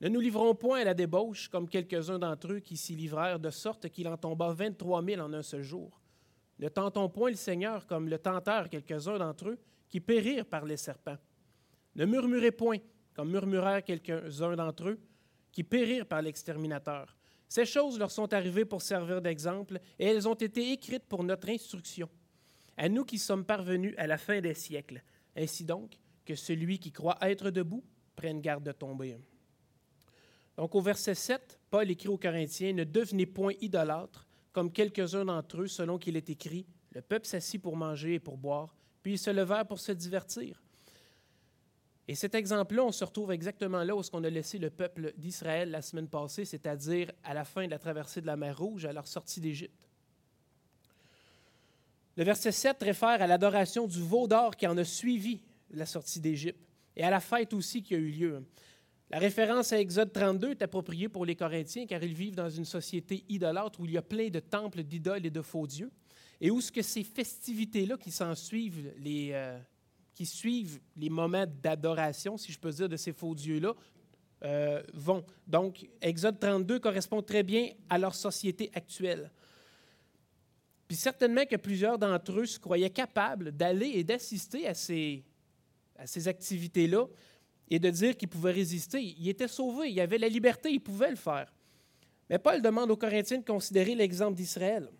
Ne 0.00 0.08
nous 0.08 0.20
livrons 0.20 0.54
point 0.54 0.80
à 0.80 0.84
la 0.84 0.94
débauche 0.94 1.48
comme 1.48 1.68
quelques-uns 1.68 2.18
d'entre 2.18 2.52
eux 2.54 2.60
qui 2.60 2.76
s'y 2.76 2.94
livrèrent, 2.94 3.38
de 3.38 3.50
sorte 3.50 3.90
qu'il 3.90 4.08
en 4.08 4.16
tomba 4.16 4.52
vingt-trois 4.52 5.02
mille 5.02 5.20
en 5.20 5.32
un 5.34 5.42
seul 5.42 5.62
jour. 5.62 6.00
Ne 6.58 6.68
tentons 6.68 7.08
point 7.08 7.30
le 7.30 7.36
Seigneur 7.36 7.86
comme 7.86 8.08
le 8.08 8.18
tentèrent 8.18 8.70
quelques-uns 8.70 9.18
d'entre 9.18 9.50
eux 9.50 9.58
qui 9.88 10.00
périrent 10.00 10.46
par 10.46 10.64
les 10.64 10.76
serpents. 10.78 11.18
Ne 11.96 12.06
murmurez 12.06 12.52
point 12.52 12.78
comme 13.12 13.30
murmurèrent 13.30 13.84
quelques-uns 13.84 14.56
d'entre 14.56 14.88
eux 14.88 15.00
qui 15.52 15.64
périrent 15.64 16.06
par 16.06 16.22
l'exterminateur. 16.22 17.16
Ces 17.50 17.66
choses 17.66 17.98
leur 17.98 18.12
sont 18.12 18.32
arrivées 18.32 18.64
pour 18.64 18.80
servir 18.80 19.20
d'exemple, 19.20 19.80
et 19.98 20.06
elles 20.06 20.28
ont 20.28 20.34
été 20.34 20.70
écrites 20.70 21.06
pour 21.08 21.24
notre 21.24 21.50
instruction, 21.50 22.08
à 22.76 22.88
nous 22.88 23.04
qui 23.04 23.18
sommes 23.18 23.44
parvenus 23.44 23.92
à 23.98 24.06
la 24.06 24.18
fin 24.18 24.40
des 24.40 24.54
siècles. 24.54 25.02
Ainsi 25.36 25.64
donc, 25.64 25.98
que 26.24 26.36
celui 26.36 26.78
qui 26.78 26.92
croit 26.92 27.18
être 27.22 27.50
debout 27.50 27.82
prenne 28.14 28.40
garde 28.40 28.62
de 28.62 28.70
tomber. 28.70 29.18
Donc 30.56 30.76
au 30.76 30.80
verset 30.80 31.16
7, 31.16 31.58
Paul 31.70 31.90
écrit 31.90 32.08
aux 32.08 32.18
Corinthiens, 32.18 32.72
Ne 32.72 32.84
devenez 32.84 33.26
point 33.26 33.54
idolâtres, 33.60 34.28
comme 34.52 34.70
quelques-uns 34.70 35.24
d'entre 35.24 35.62
eux, 35.62 35.66
selon 35.66 35.98
qu'il 35.98 36.16
est 36.16 36.30
écrit, 36.30 36.66
Le 36.92 37.02
peuple 37.02 37.26
s'assit 37.26 37.60
pour 37.60 37.76
manger 37.76 38.14
et 38.14 38.20
pour 38.20 38.36
boire, 38.36 38.76
puis 39.02 39.14
ils 39.14 39.18
se 39.18 39.30
levèrent 39.30 39.66
pour 39.66 39.80
se 39.80 39.90
divertir. 39.90 40.62
Et 42.10 42.16
cet 42.16 42.34
exemple-là, 42.34 42.82
on 42.82 42.90
se 42.90 43.04
retrouve 43.04 43.30
exactement 43.30 43.84
là 43.84 43.94
où 43.94 44.02
on 44.12 44.24
a 44.24 44.30
laissé 44.30 44.58
le 44.58 44.68
peuple 44.68 45.14
d'Israël 45.16 45.70
la 45.70 45.80
semaine 45.80 46.08
passée, 46.08 46.44
c'est-à-dire 46.44 47.12
à 47.22 47.34
la 47.34 47.44
fin 47.44 47.66
de 47.66 47.70
la 47.70 47.78
traversée 47.78 48.20
de 48.20 48.26
la 48.26 48.36
mer 48.36 48.58
Rouge, 48.58 48.84
à 48.84 48.92
leur 48.92 49.06
sortie 49.06 49.40
d'Égypte. 49.40 49.86
Le 52.16 52.24
verset 52.24 52.50
7 52.50 52.82
réfère 52.82 53.22
à 53.22 53.28
l'adoration 53.28 53.86
du 53.86 54.02
veau 54.02 54.26
d'or 54.26 54.56
qui 54.56 54.66
en 54.66 54.76
a 54.76 54.82
suivi 54.82 55.40
la 55.70 55.86
sortie 55.86 56.18
d'Égypte 56.18 56.58
et 56.96 57.04
à 57.04 57.10
la 57.10 57.20
fête 57.20 57.54
aussi 57.54 57.80
qui 57.80 57.94
a 57.94 57.98
eu 57.98 58.10
lieu. 58.10 58.44
La 59.10 59.20
référence 59.20 59.72
à 59.72 59.78
Exode 59.78 60.12
32 60.12 60.50
est 60.50 60.62
appropriée 60.62 61.08
pour 61.08 61.24
les 61.24 61.36
Corinthiens 61.36 61.86
car 61.86 62.02
ils 62.02 62.14
vivent 62.14 62.34
dans 62.34 62.50
une 62.50 62.64
société 62.64 63.22
idolâtre 63.28 63.78
où 63.78 63.84
il 63.84 63.92
y 63.92 63.96
a 63.96 64.02
plein 64.02 64.30
de 64.30 64.40
temples 64.40 64.82
d'idoles 64.82 65.26
et 65.26 65.30
de 65.30 65.42
faux 65.42 65.68
dieux 65.68 65.92
et 66.40 66.50
où 66.50 66.60
ce 66.60 66.72
que 66.72 66.82
ces 66.82 67.04
festivités-là 67.04 67.96
qui 67.98 68.10
s'en 68.10 68.34
suivent, 68.34 68.92
les, 68.98 69.30
euh, 69.32 69.56
qui 70.20 70.26
suivent 70.26 70.80
les 70.98 71.08
moments 71.08 71.46
d'adoration, 71.62 72.36
si 72.36 72.52
je 72.52 72.58
peux 72.58 72.70
dire, 72.70 72.90
de 72.90 72.96
ces 72.98 73.14
faux 73.14 73.34
dieux-là, 73.34 73.72
euh, 74.44 74.82
vont. 74.92 75.24
Donc, 75.46 75.88
Exode 76.02 76.38
32 76.38 76.78
correspond 76.78 77.22
très 77.22 77.42
bien 77.42 77.70
à 77.88 77.96
leur 77.96 78.14
société 78.14 78.70
actuelle. 78.74 79.30
Puis 80.86 80.98
certainement 80.98 81.46
que 81.46 81.56
plusieurs 81.56 81.98
d'entre 81.98 82.38
eux 82.38 82.44
se 82.44 82.58
croyaient 82.58 82.90
capables 82.90 83.52
d'aller 83.52 83.92
et 83.94 84.04
d'assister 84.04 84.68
à 84.68 84.74
ces, 84.74 85.24
à 85.96 86.06
ces 86.06 86.28
activités-là 86.28 87.06
et 87.70 87.78
de 87.78 87.88
dire 87.88 88.14
qu'ils 88.14 88.28
pouvaient 88.28 88.52
résister. 88.52 89.00
Ils 89.00 89.30
étaient 89.30 89.48
sauvés, 89.48 89.90
ils 89.90 90.00
avaient 90.02 90.18
la 90.18 90.28
liberté, 90.28 90.70
ils 90.70 90.80
pouvaient 90.80 91.08
le 91.08 91.16
faire. 91.16 91.50
Mais 92.28 92.38
Paul 92.38 92.60
demande 92.60 92.90
aux 92.90 92.96
Corinthiens 92.98 93.38
de 93.38 93.44
considérer 93.46 93.94
l'exemple 93.94 94.36
d'Israël. 94.36 94.90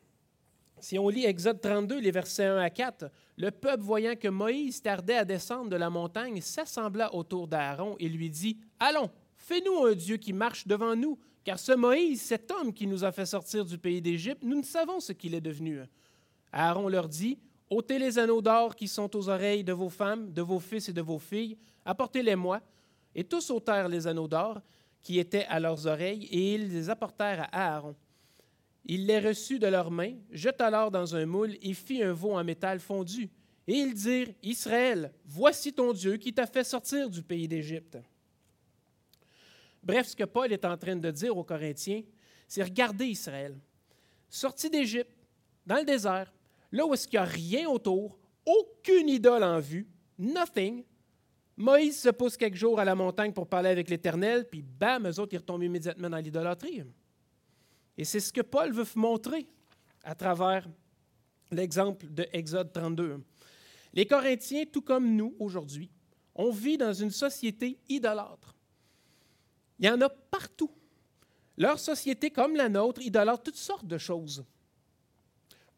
Si 0.80 0.98
on 0.98 1.08
lit 1.08 1.26
Exode 1.26 1.60
32, 1.60 2.00
les 2.00 2.10
versets 2.10 2.46
1 2.46 2.56
à 2.58 2.70
4, 2.70 3.10
le 3.36 3.50
peuple, 3.50 3.82
voyant 3.82 4.16
que 4.16 4.28
Moïse 4.28 4.82
tardait 4.82 5.16
à 5.16 5.24
descendre 5.24 5.70
de 5.70 5.76
la 5.76 5.90
montagne, 5.90 6.40
s'assembla 6.40 7.14
autour 7.14 7.48
d'Aaron 7.48 7.96
et 7.98 8.08
lui 8.08 8.30
dit 8.30 8.58
Allons, 8.78 9.10
fais-nous 9.36 9.84
un 9.86 9.94
Dieu 9.94 10.16
qui 10.16 10.32
marche 10.32 10.66
devant 10.66 10.96
nous, 10.96 11.18
car 11.44 11.58
ce 11.58 11.72
Moïse, 11.72 12.22
cet 12.22 12.50
homme 12.50 12.72
qui 12.72 12.86
nous 12.86 13.04
a 13.04 13.12
fait 13.12 13.26
sortir 13.26 13.64
du 13.64 13.78
pays 13.78 14.00
d'Égypte, 14.00 14.42
nous 14.42 14.56
ne 14.56 14.64
savons 14.64 15.00
ce 15.00 15.12
qu'il 15.12 15.34
est 15.34 15.40
devenu. 15.40 15.80
Aaron 16.52 16.88
leur 16.88 17.08
dit 17.08 17.38
ôtez 17.68 17.98
les 17.98 18.18
anneaux 18.18 18.42
d'or 18.42 18.74
qui 18.74 18.88
sont 18.88 19.14
aux 19.16 19.28
oreilles 19.28 19.64
de 19.64 19.72
vos 19.72 19.90
femmes, 19.90 20.32
de 20.32 20.42
vos 20.42 20.58
fils 20.58 20.88
et 20.88 20.92
de 20.92 21.02
vos 21.02 21.18
filles, 21.18 21.56
apportez-les-moi. 21.84 22.60
Et 23.14 23.24
tous 23.24 23.50
ôtèrent 23.50 23.88
les 23.88 24.06
anneaux 24.06 24.28
d'or 24.28 24.60
qui 25.02 25.18
étaient 25.18 25.46
à 25.46 25.60
leurs 25.60 25.86
oreilles, 25.86 26.24
et 26.30 26.54
ils 26.54 26.72
les 26.72 26.90
apportèrent 26.90 27.48
à 27.52 27.74
Aaron. 27.76 27.94
Il 28.84 29.06
les 29.06 29.18
reçut 29.18 29.58
de 29.58 29.66
leurs 29.66 29.90
mains, 29.90 30.14
jeta 30.30 30.70
l'or 30.70 30.90
dans 30.90 31.14
un 31.14 31.26
moule 31.26 31.56
et 31.62 31.74
fit 31.74 32.02
un 32.02 32.12
veau 32.12 32.32
en 32.32 32.44
métal 32.44 32.80
fondu. 32.80 33.30
Et 33.66 33.74
ils 33.74 33.94
dirent, 33.94 34.32
Israël, 34.42 35.12
voici 35.26 35.72
ton 35.72 35.92
Dieu 35.92 36.16
qui 36.16 36.32
t'a 36.32 36.46
fait 36.46 36.64
sortir 36.64 37.08
du 37.08 37.22
pays 37.22 37.46
d'Égypte. 37.46 37.98
Bref, 39.82 40.08
ce 40.08 40.16
que 40.16 40.24
Paul 40.24 40.52
est 40.52 40.64
en 40.64 40.76
train 40.76 40.96
de 40.96 41.10
dire 41.10 41.36
aux 41.36 41.44
Corinthiens, 41.44 42.02
c'est 42.48 42.62
regardez 42.62 43.06
Israël, 43.06 43.56
sorti 44.28 44.68
d'Égypte, 44.68 45.16
dans 45.66 45.76
le 45.76 45.84
désert, 45.84 46.32
là 46.72 46.84
où 46.84 46.94
est-ce 46.94 47.06
qu'il 47.06 47.20
n'y 47.20 47.24
a 47.24 47.28
rien 47.28 47.68
autour, 47.68 48.18
aucune 48.44 49.08
idole 49.08 49.44
en 49.44 49.60
vue, 49.60 49.86
nothing. 50.18 50.84
Moïse 51.56 52.00
se 52.00 52.08
pousse 52.08 52.36
quelques 52.36 52.56
jours 52.56 52.80
à 52.80 52.84
la 52.84 52.94
montagne 52.94 53.32
pour 53.32 53.46
parler 53.46 53.68
avec 53.68 53.88
l'Éternel, 53.88 54.46
puis 54.48 54.62
bam, 54.62 55.06
eux 55.06 55.20
autres, 55.20 55.34
ils 55.34 55.38
retombent 55.38 55.62
immédiatement 55.62 56.10
dans 56.10 56.16
l'idolâtrie. 56.16 56.82
Et 58.00 58.04
c'est 58.06 58.20
ce 58.20 58.32
que 58.32 58.40
Paul 58.40 58.72
veut 58.72 58.86
montrer 58.94 59.46
à 60.04 60.14
travers 60.14 60.66
l'exemple 61.50 62.06
de 62.08 62.26
Exode 62.32 62.72
32. 62.72 63.22
Les 63.92 64.06
Corinthiens, 64.06 64.64
tout 64.64 64.80
comme 64.80 65.14
nous 65.14 65.36
aujourd'hui, 65.38 65.90
on 66.34 66.50
vit 66.50 66.78
dans 66.78 66.94
une 66.94 67.10
société 67.10 67.78
idolâtre. 67.90 68.56
Il 69.78 69.84
y 69.84 69.90
en 69.90 70.00
a 70.00 70.08
partout. 70.08 70.70
Leur 71.58 71.78
société, 71.78 72.30
comme 72.30 72.56
la 72.56 72.70
nôtre, 72.70 73.02
idolâtre 73.02 73.42
toutes 73.42 73.56
sortes 73.56 73.86
de 73.86 73.98
choses. 73.98 74.46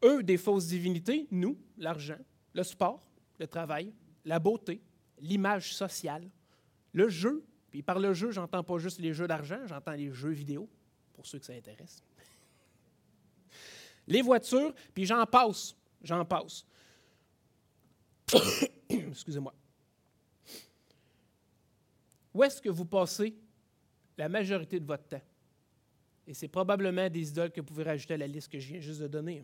Eux, 0.01 0.23
des 0.23 0.37
fausses 0.37 0.67
divinités, 0.67 1.27
nous, 1.29 1.57
l'argent, 1.77 2.19
le 2.53 2.63
sport, 2.63 3.05
le 3.37 3.47
travail, 3.47 3.91
la 4.23 4.39
beauté, 4.39 4.81
l'image 5.19 5.75
sociale, 5.75 6.29
le 6.93 7.09
jeu. 7.09 7.43
Puis 7.69 7.83
par 7.83 7.99
le 7.99 8.13
jeu, 8.13 8.31
j'entends 8.31 8.63
pas 8.63 8.77
juste 8.77 9.01
les 9.01 9.13
jeux 9.13 9.27
d'argent, 9.27 9.59
j'entends 9.65 9.91
les 9.91 10.13
jeux 10.13 10.31
vidéo, 10.31 10.69
pour 11.11 11.27
ceux 11.27 11.39
que 11.39 11.45
ça 11.45 11.51
intéresse 11.51 12.01
les 14.07 14.21
voitures, 14.21 14.73
puis 14.93 15.05
j'en 15.05 15.25
passe, 15.25 15.75
j'en 16.01 16.25
passe. 16.25 16.65
Excusez-moi. 18.89 19.53
Où 22.33 22.43
est-ce 22.43 22.61
que 22.61 22.69
vous 22.69 22.85
passez 22.85 23.35
la 24.17 24.27
majorité 24.27 24.79
de 24.79 24.85
votre 24.85 25.07
temps? 25.07 25.21
Et 26.25 26.33
c'est 26.33 26.47
probablement 26.47 27.09
des 27.09 27.29
idoles 27.29 27.51
que 27.51 27.61
vous 27.61 27.67
pouvez 27.67 27.83
rajouter 27.83 28.15
à 28.15 28.17
la 28.17 28.27
liste 28.27 28.51
que 28.51 28.59
je 28.59 28.67
viens 28.67 28.79
juste 28.79 29.01
de 29.01 29.07
donner. 29.07 29.43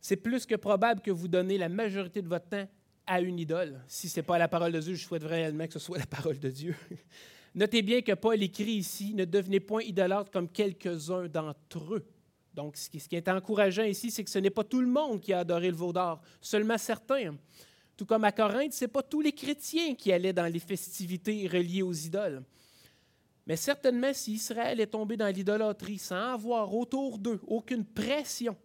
C'est 0.00 0.16
plus 0.16 0.46
que 0.46 0.54
probable 0.54 1.00
que 1.00 1.10
vous 1.10 1.28
donnez 1.28 1.58
la 1.58 1.68
majorité 1.68 2.22
de 2.22 2.28
votre 2.28 2.48
temps 2.48 2.68
à 3.06 3.20
une 3.20 3.38
idole. 3.38 3.80
Si 3.86 4.08
ce 4.08 4.18
n'est 4.18 4.24
pas 4.24 4.38
la 4.38 4.48
parole 4.48 4.72
de 4.72 4.80
Dieu, 4.80 4.94
je 4.94 5.04
souhaite 5.04 5.24
réellement 5.24 5.66
que 5.66 5.74
ce 5.74 5.78
soit 5.78 5.98
la 5.98 6.06
parole 6.06 6.38
de 6.38 6.50
Dieu. 6.50 6.74
Notez 7.54 7.82
bien 7.82 8.02
que 8.02 8.12
Paul 8.12 8.42
écrit 8.42 8.72
ici, 8.72 9.14
ne 9.14 9.24
devenez 9.24 9.60
point 9.60 9.82
idolâtres 9.82 10.30
comme 10.30 10.48
quelques-uns 10.48 11.28
d'entre 11.28 11.94
eux. 11.94 12.06
Donc, 12.56 12.78
ce 12.78 12.88
qui, 12.88 13.14
est 13.14 13.28
encourageant 13.28 13.84
ici, 13.84 14.10
c'est 14.10 14.24
que 14.24 14.30
ce 14.30 14.38
n'est 14.38 14.48
pas 14.48 14.64
tout 14.64 14.80
le 14.80 14.86
monde 14.86 15.20
qui 15.20 15.34
a 15.34 15.40
adoré 15.40 15.70
le 15.70 15.76
veau 15.76 15.92
d'or, 15.92 16.22
seulement 16.40 16.78
certains. 16.78 17.36
Tout 17.98 18.06
comme 18.06 18.24
à 18.24 18.32
Corinthe, 18.32 18.72
ce 18.72 18.84
n'est 18.84 18.90
pas 18.90 19.02
tous 19.02 19.20
les 19.20 19.32
chrétiens 19.32 19.94
qui 19.94 20.10
allaient 20.10 20.32
dans 20.32 20.50
les 20.50 20.58
festivités 20.58 21.46
reliées 21.48 21.82
aux 21.82 21.92
idoles. 21.92 22.42
Mais 23.46 23.56
certainement, 23.56 24.12
si 24.14 24.32
Israël 24.32 24.80
est 24.80 24.86
tombé 24.86 25.18
dans 25.18 25.28
l'idolâtrie 25.28 25.98
sans 25.98 26.32
avoir 26.32 26.74
autour 26.74 27.18
d'eux 27.18 27.40
aucune 27.46 27.84
pression, 27.84 28.56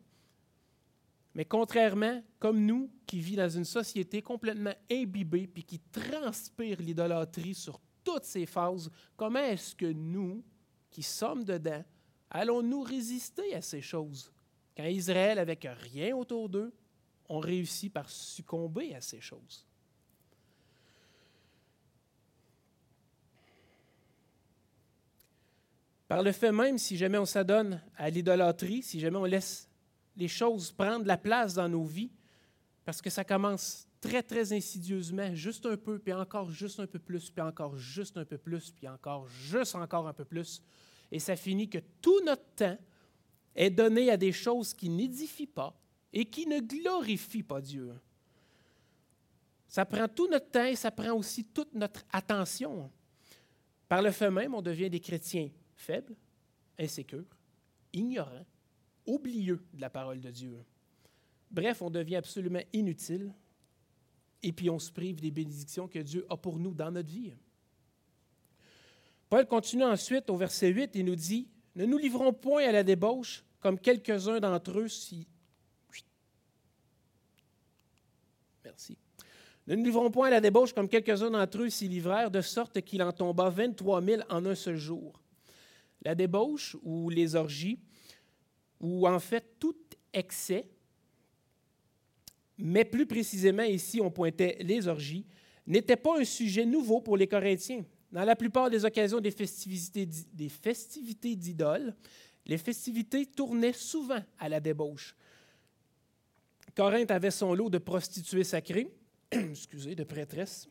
mais 1.36 1.44
contrairement, 1.44 2.24
comme 2.40 2.66
nous, 2.66 2.90
qui 3.06 3.20
vit 3.20 3.36
dans 3.36 3.50
une 3.50 3.66
société 3.66 4.22
complètement 4.22 4.74
imbibée 4.90 5.48
puis 5.48 5.64
qui 5.64 5.80
transpire 5.80 6.82
l'idolâtrie 6.82 7.56
sur 7.56 7.80
toutes 8.06 8.24
ses 8.24 8.46
phases, 8.46 8.90
comment 9.18 9.40
est-ce 9.40 9.76
que 9.76 9.86
nous, 9.86 10.44
qui 10.90 11.04
sommes 11.04 11.44
dedans, 11.44 11.84
Allons-nous 12.32 12.82
résister 12.82 13.54
à 13.54 13.62
ces 13.62 13.82
choses? 13.82 14.32
Quand 14.76 14.86
Israël, 14.86 15.38
avec 15.38 15.68
rien 15.70 16.16
autour 16.16 16.48
d'eux, 16.48 16.74
ont 17.28 17.40
réussi 17.40 17.90
par 17.90 18.10
succomber 18.10 18.96
à 18.96 19.02
ces 19.02 19.20
choses? 19.20 19.68
Par 26.08 26.24
le 26.24 26.32
fait 26.32 26.52
même, 26.52 26.78
si 26.78 26.98
jamais 26.98 27.18
on 27.18 27.26
s'adonne 27.26 27.82
à 27.98 28.10
l'idolâtrie, 28.10 28.82
si 28.82 29.00
jamais 29.00 29.18
on 29.18 29.26
laisse 29.26 29.70
les 30.16 30.28
choses 30.28 30.72
prendre 30.72 31.06
la 31.06 31.18
place 31.18 31.54
dans 31.54 31.70
nos 31.70 31.84
vies, 31.84 32.12
parce 32.86 33.02
que 33.02 33.10
ça 33.10 33.24
commence 33.24 33.88
très, 34.00 34.24
très 34.24 34.54
insidieusement, 34.54 35.34
juste 35.36 35.66
un 35.66 35.78
peu, 35.78 36.00
puis 36.00 36.14
encore 36.14 36.50
juste 36.50 36.80
un 36.80 36.88
peu 36.88 37.00
plus, 37.00 37.30
puis 37.30 37.42
encore 37.42 37.78
juste 37.78 38.18
un 38.18 38.26
peu 38.26 38.38
plus, 38.38 38.72
puis 38.72 38.88
encore 38.88 39.28
juste 39.30 39.76
encore 39.76 40.08
un 40.08 40.14
peu 40.14 40.26
plus. 40.26 40.62
Et 41.12 41.20
ça 41.20 41.36
finit 41.36 41.70
que 41.70 41.80
tout 42.02 42.24
notre 42.24 42.46
temps 42.56 42.78
est 43.56 43.70
donné 43.70 44.10
à 44.10 44.18
des 44.18 44.32
choses 44.32 44.74
qui 44.74 44.90
n'édifient 44.90 45.48
pas 45.48 45.78
et 46.14 46.26
qui 46.26 46.48
ne 46.48 46.60
glorifient 46.60 47.44
pas 47.44 47.62
Dieu. 47.62 47.94
Ça 49.68 49.86
prend 49.86 50.08
tout 50.08 50.28
notre 50.28 50.50
temps 50.50 50.66
et 50.66 50.76
ça 50.76 50.92
prend 50.92 51.14
aussi 51.14 51.46
toute 51.46 51.74
notre 51.74 52.04
attention. 52.12 52.92
Par 53.88 54.02
le 54.02 54.12
fait 54.12 54.32
même, 54.32 54.54
on 54.54 54.62
devient 54.62 54.90
des 54.90 55.00
chrétiens 55.00 55.50
faibles, 55.76 56.16
insécures, 56.80 57.38
ignorants, 57.94 58.46
oublieux 59.06 59.64
de 59.74 59.82
la 59.82 59.90
parole 59.90 60.22
de 60.22 60.30
Dieu. 60.30 60.58
Bref, 61.50 61.82
on 61.82 61.90
devient 61.90 62.18
absolument 62.18 62.62
inutile 62.72 63.34
et 64.44 64.52
puis 64.52 64.70
on 64.70 64.80
se 64.80 64.92
prive 64.92 65.20
des 65.20 65.32
bénédictions 65.32 65.88
que 65.88 66.00
Dieu 66.00 66.26
a 66.30 66.38
pour 66.38 66.58
nous 66.58 66.74
dans 66.74 66.92
notre 66.92 67.10
vie. 67.10 67.34
Paul 69.32 69.48
continue 69.48 69.86
ensuite 69.86 70.30
au 70.30 70.36
verset 70.36 70.68
8 70.68 70.94
et 70.98 71.04
nous 71.04 71.16
dit 71.16 71.48
Ne 71.76 71.86
nous 71.86 71.98
livrons 71.98 72.34
point 72.34 72.66
à 72.68 72.74
la 72.74 72.84
débauche 72.84 73.46
comme 73.62 73.80
quelques-uns 73.80 74.42
d'entre 74.42 74.78
eux 74.78 74.90
si. 74.90 75.26
Ne 79.68 79.76
nous 79.76 79.86
livrons 79.86 80.12
point 80.12 80.28
à 80.28 80.32
la 80.32 80.42
débauche 80.42 80.74
comme 80.74 80.90
quelques-uns 80.90 81.32
d'entre 81.32 81.62
eux 81.62 81.70
s'y 81.70 81.88
livrèrent, 81.88 82.30
de 82.30 82.42
sorte 82.42 82.82
qu'il 82.82 83.02
en 83.02 83.14
tomba 83.14 83.50
23 83.50 84.04
000 84.04 84.22
en 84.30 84.46
un 84.46 84.54
seul 84.54 84.76
jour. 84.76 85.22
La 86.04 86.14
débauche 86.14 86.76
ou 86.84 87.10
les 87.10 87.36
orgies, 87.36 87.80
ou 88.82 89.08
en 89.08 89.20
fait 89.20 89.58
tout 89.60 89.78
excès, 90.12 90.68
mais 92.58 92.84
plus 92.84 93.06
précisément 93.06 93.64
ici 93.64 94.02
on 94.02 94.12
pointait 94.12 94.58
les 94.60 94.90
orgies, 94.90 95.26
n'était 95.66 95.96
pas 95.96 96.20
un 96.20 96.26
sujet 96.26 96.66
nouveau 96.66 97.00
pour 97.00 97.16
les 97.16 97.28
Corinthiens. 97.28 97.86
Dans 98.12 98.26
la 98.26 98.36
plupart 98.36 98.70
des 98.70 98.84
occasions 98.84 99.22
des 99.22 99.32
festivités, 99.32 100.06
d'idoles, 101.36 101.96
les 102.46 102.58
festivités 102.58 103.26
tournaient 103.26 103.74
souvent 103.74 104.22
à 104.38 104.50
la 104.50 104.60
débauche. 104.60 105.16
Corinthe 106.76 107.12
avait 107.12 107.32
son 107.32 107.54
lot 107.54 107.70
de 107.70 107.78
prostituées 107.78 108.44
sacrées, 108.44 108.94
excusez, 109.32 109.96
de 109.96 110.04
prêtresses, 110.04 110.68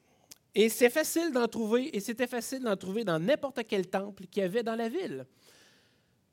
et 0.55 0.69
c'est 0.69 0.91
facile 0.91 1.31
d'en 1.33 1.47
trouver, 1.47 1.95
et 1.97 2.01
c'était 2.01 2.27
facile 2.27 2.61
d'en 2.61 2.77
trouver 2.77 3.05
dans 3.05 3.19
n'importe 3.19 3.61
quel 3.67 3.89
temple 3.89 4.27
qu'il 4.27 4.43
y 4.43 4.47
avait 4.47 4.63
dans 4.63 4.75
la 4.75 4.89
ville. 4.89 5.27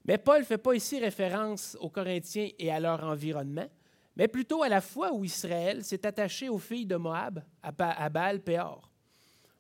Mais 0.06 0.18
Paul 0.18 0.40
ne 0.40 0.46
fait 0.46 0.58
pas 0.58 0.74
ici 0.74 1.00
référence 1.00 1.78
aux 1.80 1.90
Corinthiens 1.90 2.50
et 2.58 2.72
à 2.72 2.80
leur 2.80 3.04
environnement, 3.04 3.68
mais 4.16 4.28
plutôt 4.28 4.64
à 4.64 4.70
la 4.70 4.82
fois 4.82 5.14
où 5.14 5.24
Israël 5.24 5.84
s'est 5.84 6.06
attaché 6.06 6.50
aux 6.50 6.58
filles 6.58 6.86
de 6.88 6.96
Moab, 6.96 7.44
à 7.62 8.10
Baal 8.10 8.42
Péor. 8.42 8.92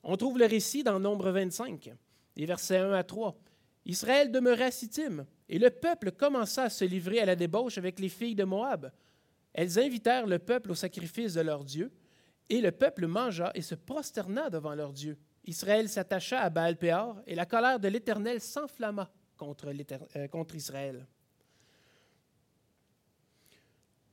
On 0.09 0.15
trouve 0.15 0.39
le 0.39 0.45
récit 0.45 0.85
dans 0.85 1.01
Nombre 1.01 1.31
25, 1.31 1.91
les 2.37 2.45
versets 2.45 2.77
1 2.77 2.93
à 2.93 3.03
3. 3.03 3.37
Israël 3.85 4.31
demeurait 4.31 4.63
à 4.63 4.71
Sittim, 4.71 5.25
et 5.49 5.59
le 5.59 5.69
peuple 5.69 6.13
commença 6.13 6.63
à 6.63 6.69
se 6.69 6.85
livrer 6.85 7.19
à 7.19 7.25
la 7.25 7.35
débauche 7.35 7.77
avec 7.77 7.99
les 7.99 8.07
filles 8.07 8.33
de 8.33 8.45
Moab. 8.45 8.89
Elles 9.53 9.77
invitèrent 9.77 10.25
le 10.25 10.39
peuple 10.39 10.71
au 10.71 10.75
sacrifice 10.75 11.33
de 11.33 11.41
leur 11.41 11.65
Dieu, 11.65 11.91
et 12.47 12.61
le 12.61 12.71
peuple 12.71 13.05
mangea 13.05 13.51
et 13.53 13.61
se 13.61 13.75
prosterna 13.75 14.49
devant 14.49 14.75
leur 14.75 14.93
Dieu. 14.93 15.17
Israël 15.43 15.89
s'attacha 15.89 16.39
à 16.39 16.49
Baal 16.49 16.77
Péor, 16.77 17.21
et 17.27 17.35
la 17.35 17.45
colère 17.45 17.81
de 17.81 17.89
l'Éternel 17.89 18.39
s'enflamma 18.39 19.11
contre, 19.35 19.73
euh, 20.15 20.27
contre 20.29 20.55
Israël. 20.55 21.05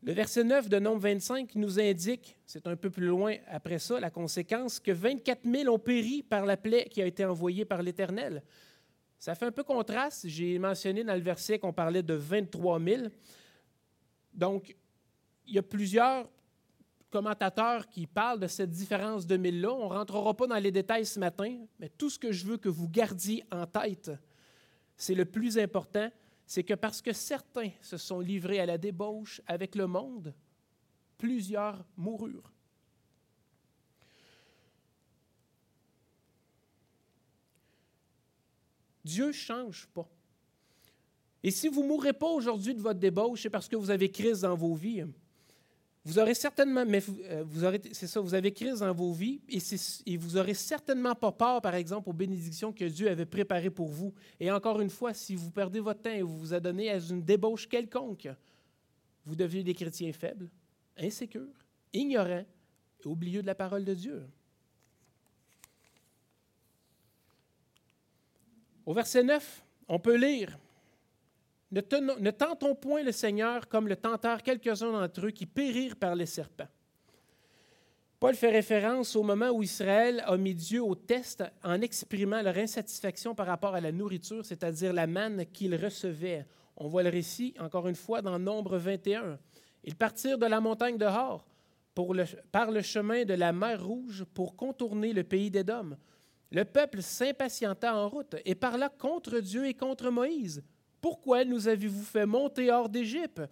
Le 0.06 0.12
verset 0.12 0.44
9 0.44 0.68
de 0.68 0.78
Nombre 0.78 1.00
25 1.00 1.54
nous 1.54 1.80
indique, 1.80 2.37
c'est 2.44 2.66
un 2.66 2.76
peu 2.76 2.90
plus 2.90 3.06
loin 3.06 3.37
après 3.49 3.78
ça, 3.78 3.99
la 3.99 4.11
conséquence, 4.11 4.78
que 4.78 4.90
24 4.90 5.50
000 5.50 5.75
ont 5.75 5.78
péri 5.78 6.23
par 6.23 6.44
la 6.44 6.58
plaie 6.58 6.84
qui 6.90 7.00
a 7.00 7.06
été 7.06 7.24
envoyée 7.24 7.64
par 7.64 7.83
l'Éternel. 7.83 8.42
Ça 9.18 9.35
fait 9.35 9.46
un 9.46 9.50
peu 9.50 9.64
contraste. 9.64 10.29
J'ai 10.29 10.59
mentionné 10.59 11.05
dans 11.05 11.14
le 11.14 11.22
verset 11.22 11.59
qu'on 11.59 11.72
parlait 11.72 12.02
de 12.02 12.12
23 12.12 12.79
000. 12.81 13.02
Donc, 14.35 14.76
il 15.46 15.55
y 15.55 15.59
a 15.59 15.62
plusieurs 15.62 16.29
commentateurs 17.09 17.88
qui 17.88 18.07
parlent 18.07 18.40
de 18.40 18.46
cette 18.46 18.68
différence 18.68 19.26
de 19.26 19.38
mille-là. 19.38 19.72
On 19.72 19.88
ne 19.88 19.94
rentrera 19.94 20.37
pas 20.37 20.46
dans 20.46 20.59
les 20.59 20.70
détails 20.70 21.07
ce 21.07 21.18
matin, 21.18 21.64
mais 21.79 21.88
tout 21.88 22.11
ce 22.11 22.18
que 22.18 22.31
je 22.31 22.44
veux 22.44 22.59
que 22.59 22.68
vous 22.68 22.90
gardiez 22.90 23.42
en 23.50 23.64
tête, 23.66 24.11
c'est 24.98 25.14
le 25.14 25.24
plus 25.24 25.59
important, 25.59 26.11
c'est 26.46 26.64
que 26.64 26.74
parce 26.74 27.00
que 27.00 27.12
certains 27.12 27.70
se 27.80 27.96
sont 27.96 28.20
livrés 28.20 28.61
à 28.61 28.66
la 28.66 28.78
débauche 28.78 29.40
avec 29.46 29.74
le 29.74 29.87
monde, 29.87 30.35
plusieurs 31.16 31.85
moururent. 31.96 32.52
Dieu 39.04 39.28
ne 39.28 39.33
change 39.33 39.87
pas. 39.88 40.09
Et 41.42 41.50
si 41.50 41.68
vous 41.68 41.83
ne 41.83 41.88
mourrez 41.88 42.14
pas 42.14 42.28
aujourd'hui 42.28 42.74
de 42.74 42.80
votre 42.80 42.98
débauche, 42.98 43.42
c'est 43.42 43.50
parce 43.50 43.68
que 43.68 43.76
vous 43.76 43.90
avez 43.90 44.11
crise 44.11 44.40
dans 44.40 44.57
vos 44.57 44.74
vies. 44.74 45.04
Vous 46.07 46.19
aurez 46.19 46.35
certainement, 46.35 46.85
mais 46.87 47.03
euh, 47.31 47.43
vous, 47.47 47.64
aurez, 47.64 47.81
c'est 47.93 48.07
ça, 48.07 48.21
vous 48.21 48.35
avez 48.35 48.53
crise 48.53 48.81
dans 48.81 48.93
vos 48.93 49.12
vies 49.12 49.40
et, 49.49 50.17
vous 50.19 50.37
aurez 50.37 50.53
certainement 50.53 51.14
pas 51.14 51.33
peur, 51.33 51.62
par 51.62 51.75
exemple, 51.75 52.11
aux 52.11 52.12
bénédictions 52.12 52.75
que 52.75 52.85
Dieu 52.85 53.09
avait 53.09 53.25
préparées 53.25 53.71
pour 53.71 53.88
vous. 53.88 54.12
Et 54.38 54.51
encore 54.51 54.83
une 54.83 54.90
fois, 54.90 55.14
si 55.14 55.35
vous 55.35 55.51
perdez 55.51 55.81
votre 55.81 56.03
temps 56.03 56.11
et 56.11 56.21
vous 56.21 56.38
vous 56.38 56.53
adonnez 56.53 56.90
à 56.90 56.99
une 56.99 57.23
débauche 57.23 57.67
quelconque, 57.67 58.29
vous 59.25 59.35
devenez 59.35 59.62
des 59.62 59.73
chrétiens 59.73 60.12
faibles, 60.12 60.51
insécures, 60.99 61.64
ignorants 61.95 62.45
et 63.03 63.09
oublieux 63.09 63.40
de 63.40 63.47
la 63.47 63.55
parole 63.55 63.87
de 63.87 63.95
Dieu. 63.95 64.27
Au 68.85 68.93
verset 68.93 69.23
9, 69.23 69.64
on 69.88 69.99
peut 69.99 70.17
lire 70.17 70.59
ne, 71.70 72.31
tentons 72.31 72.74
point 72.74 73.03
le 73.03 73.12
Seigneur 73.12 73.68
comme 73.68 73.88
le 73.88 73.96
tentèrent 73.96 74.42
quelques-uns 74.42 74.92
d'entre 74.92 75.27
eux 75.27 75.31
qui 75.31 75.46
périrent 75.46 75.96
par 75.96 76.14
les 76.14 76.27
serpents. 76.27 76.68
Paul 78.20 78.35
fait 78.35 78.50
référence 78.50 79.16
au 79.16 79.22
moment 79.22 79.50
où 79.50 79.62
Israël 79.62 80.22
a 80.27 80.37
mis 80.37 80.55
Dieu 80.55 80.83
au 80.83 80.94
test 80.94 81.44
en 81.62 81.81
exprimant 81.83 82.40
leur 82.40 82.57
insatisfaction 82.57 83.35
par 83.35 83.46
rapport 83.46 83.74
à 83.74 83.81
la 83.81 83.92
nourriture, 83.92 84.46
c'est-à-dire 84.46 84.92
la 84.92 85.07
manne 85.07 85.44
qu'ils 85.53 85.77
recevaient. 85.77 86.46
On 86.77 86.88
voit 86.88 87.03
le 87.03 87.11
récit, 87.11 87.55
encore 87.59 87.87
une 87.87 87.94
fois, 87.94 88.22
dans 88.22 88.38
Nombre 88.38 88.79
21. 88.79 89.38
Ils 89.85 89.96
partirent 89.96 90.38
de 90.38 90.46
la 90.46 90.61
montagne 90.61 90.96
de 90.96 91.05
Hor 91.05 91.46
par 92.50 92.70
le 92.70 92.83
chemin 92.83 93.24
de 93.24 93.35
la 93.35 93.53
mer 93.53 93.85
Rouge 93.85 94.24
pour 94.35 94.57
contourner 94.57 95.12
le 95.12 95.22
pays 95.22 95.50
d'Édom. 95.50 95.96
Le 96.50 96.64
peuple 96.64 97.03
s'impatienta 97.03 97.94
en 97.94 98.09
route 98.09 98.37
et 98.44 98.55
parla 98.55 98.88
contre 98.88 99.38
Dieu 99.40 99.66
et 99.66 99.74
contre 99.74 100.11
Moïse. 100.11 100.62
Pourquoi 101.05 101.45
nous 101.45 101.69
avez-vous 101.69 102.03
fait 102.03 102.25
monter 102.25 102.71
hors 102.71 102.88
d'Égypte 102.88 103.43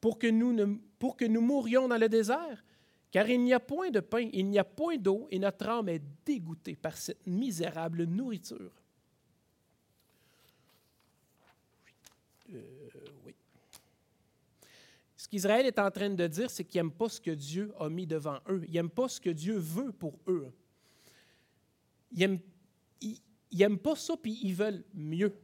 pour, 0.00 0.16
que 0.16 0.28
nous 0.28 0.78
pour 0.96 1.16
que 1.16 1.24
nous 1.24 1.40
mourions 1.40 1.88
dans 1.88 1.96
le 1.96 2.08
désert? 2.08 2.64
Car 3.10 3.28
il 3.28 3.42
n'y 3.42 3.52
a 3.52 3.58
point 3.58 3.90
de 3.90 3.98
pain, 3.98 4.30
il 4.32 4.48
n'y 4.48 4.60
a 4.60 4.64
point 4.64 4.96
d'eau, 4.96 5.26
et 5.28 5.40
notre 5.40 5.68
âme 5.68 5.88
est 5.88 6.04
dégoûtée 6.24 6.76
par 6.76 6.96
cette 6.96 7.26
misérable 7.26 8.04
nourriture. 8.04 8.70
Euh, 12.52 12.62
oui. 13.26 13.34
Ce 15.16 15.26
qu'Israël 15.26 15.66
est 15.66 15.80
en 15.80 15.90
train 15.90 16.10
de 16.10 16.26
dire, 16.28 16.48
c'est 16.48 16.62
qu'il 16.62 16.80
n'aime 16.80 16.92
pas 16.92 17.08
ce 17.08 17.20
que 17.20 17.32
Dieu 17.32 17.72
a 17.80 17.88
mis 17.88 18.06
devant 18.06 18.38
eux. 18.48 18.62
Il 18.68 18.74
n'aime 18.74 18.88
pas 18.88 19.08
ce 19.08 19.20
que 19.20 19.30
Dieu 19.30 19.56
veut 19.56 19.90
pour 19.90 20.16
eux. 20.28 20.46
Ils 22.12 22.38
n'aiment 23.52 23.78
pas 23.80 23.96
ça, 23.96 24.16
puis 24.16 24.38
ils 24.44 24.54
veulent 24.54 24.84
mieux. 24.94 25.34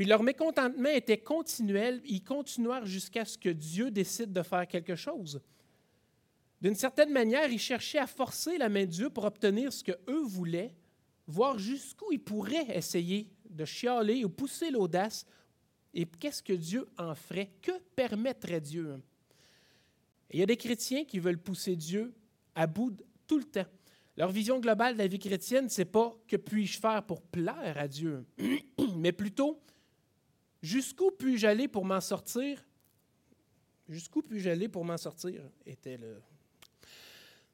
Puis 0.00 0.08
leur 0.08 0.22
mécontentement 0.22 0.88
était 0.88 1.18
continuel. 1.18 2.00
Ils 2.06 2.24
continuèrent 2.24 2.86
jusqu'à 2.86 3.26
ce 3.26 3.36
que 3.36 3.50
Dieu 3.50 3.90
décide 3.90 4.32
de 4.32 4.40
faire 4.40 4.66
quelque 4.66 4.96
chose. 4.96 5.42
D'une 6.62 6.74
certaine 6.74 7.12
manière, 7.12 7.52
ils 7.52 7.58
cherchaient 7.58 7.98
à 7.98 8.06
forcer 8.06 8.56
la 8.56 8.70
main 8.70 8.86
de 8.86 8.90
Dieu 8.90 9.10
pour 9.10 9.26
obtenir 9.26 9.70
ce 9.70 9.84
qu'eux 9.84 10.22
voulaient, 10.22 10.74
voir 11.26 11.58
jusqu'où 11.58 12.12
ils 12.12 12.18
pourraient 12.18 12.74
essayer 12.74 13.28
de 13.50 13.66
chialer 13.66 14.24
ou 14.24 14.30
pousser 14.30 14.70
l'audace. 14.70 15.26
Et 15.92 16.06
qu'est-ce 16.06 16.42
que 16.42 16.54
Dieu 16.54 16.86
en 16.96 17.14
ferait? 17.14 17.50
Que 17.60 17.78
permettrait 17.94 18.62
Dieu? 18.62 19.02
il 20.32 20.40
y 20.40 20.42
a 20.42 20.46
des 20.46 20.56
chrétiens 20.56 21.04
qui 21.04 21.18
veulent 21.18 21.36
pousser 21.36 21.76
Dieu 21.76 22.14
à 22.54 22.66
bout 22.66 22.96
tout 23.26 23.36
le 23.36 23.44
temps. 23.44 23.66
Leur 24.16 24.30
vision 24.30 24.60
globale 24.60 24.94
de 24.94 24.98
la 25.00 25.08
vie 25.08 25.18
chrétienne, 25.18 25.68
ce 25.68 25.82
n'est 25.82 25.84
pas 25.84 26.16
que 26.26 26.36
puis-je 26.36 26.80
faire 26.80 27.04
pour 27.04 27.20
plaire 27.20 27.76
à 27.76 27.86
Dieu, 27.86 28.24
mais 28.96 29.12
plutôt 29.12 29.60
Jusqu'où 30.62 31.10
puis-je 31.10 31.46
aller 31.46 31.68
pour 31.68 31.84
m'en 31.84 32.00
sortir? 32.00 32.64
Jusqu'où 33.88 34.22
puis-je 34.22 34.50
aller 34.50 34.68
pour 34.68 34.84
m'en 34.84 34.98
sortir? 34.98 35.42
était 35.66 35.96
le. 35.96 36.20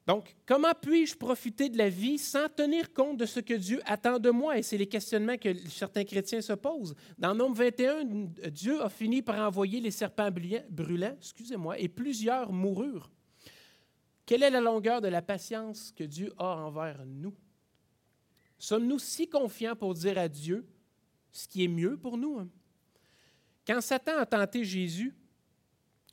Donc, 0.07 0.37
comment 0.47 0.73
puis-je 0.81 1.17
profiter 1.17 1.69
de 1.69 1.77
la 1.77 1.89
vie 1.89 2.19
sans 2.19 2.49
tenir 2.49 2.93
compte 2.93 3.17
de 3.17 3.27
ce 3.27 3.41
que 3.41 3.55
Dieu 3.55 3.81
attend 3.85 4.21
de 4.21 4.31
moi? 4.31 4.57
Et 4.57 4.63
c'est 4.63 4.79
les 4.79 4.87
questionnements 4.87 5.37
que 5.37 5.53
certains 5.69 6.05
chrétiens 6.05 6.41
se 6.41 6.53
posent. 6.53 6.95
Dans 7.19 7.35
Nombre 7.35 7.57
21, 7.57 8.05
Dieu 8.51 8.81
a 8.83 8.89
fini 8.89 9.21
par 9.21 9.45
envoyer 9.45 9.81
les 9.81 9.91
serpents 9.91 10.31
brûlants, 10.31 11.17
excusez-moi, 11.19 11.79
et 11.81 11.89
plusieurs 11.89 12.53
moururent. 12.53 13.11
Quelle 14.25 14.45
est 14.45 14.51
la 14.51 14.61
longueur 14.61 15.01
de 15.01 15.09
la 15.09 15.23
patience 15.23 15.93
que 15.93 16.05
Dieu 16.05 16.33
a 16.39 16.55
envers 16.57 17.05
nous? 17.05 17.35
Sommes-nous 18.59 19.01
si 19.01 19.29
confiants 19.29 19.77
pour 19.77 19.95
dire 19.95 20.19
à 20.19 20.29
Dieu 20.29 20.67
ce 21.33 21.49
qui 21.49 21.65
est 21.65 21.69
mieux 21.69 21.97
pour 21.97 22.17
nous? 22.17 22.49
Quand 23.67 23.81
Satan 23.81 24.19
a 24.19 24.27
tenté 24.27 24.65
Jésus, 24.65 25.15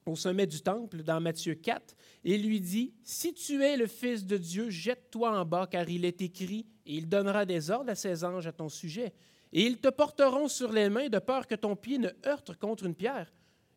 au 0.06 0.16
sommet 0.16 0.48
du 0.48 0.62
temple 0.62 1.04
dans 1.04 1.22
Matthieu 1.22 1.56
4 1.56 1.96
et 2.26 2.38
lui 2.38 2.60
dit, 2.60 2.94
Si 3.04 3.34
tu 3.34 3.64
es 3.64 3.78
le 3.78 3.88
Fils 3.88 4.26
de 4.26 4.38
Dieu, 4.38 4.70
jette-toi 4.70 5.40
en 5.40 5.46
bas, 5.46 5.68
car 5.68 5.88
il 5.88 6.06
est 6.06 6.22
écrit, 6.22 6.66
et 6.86 6.96
il 6.96 7.08
donnera 7.08 7.46
des 7.46 7.72
ordres 7.72 7.92
à 7.92 7.96
ses 7.96 8.24
anges 8.24 8.48
à 8.48 8.52
ton 8.52 8.70
sujet, 8.70 9.14
et 9.52 9.66
ils 9.66 9.78
te 9.78 9.90
porteront 9.90 10.48
sur 10.48 10.72
les 10.72 10.90
mains 10.90 11.10
de 11.10 11.20
peur 11.20 11.48
que 11.48 11.56
ton 11.56 11.76
pied 11.76 11.98
ne 11.98 12.10
heurte 12.26 12.56
contre 12.58 12.86
une 12.86 12.96
pierre. 12.96 13.32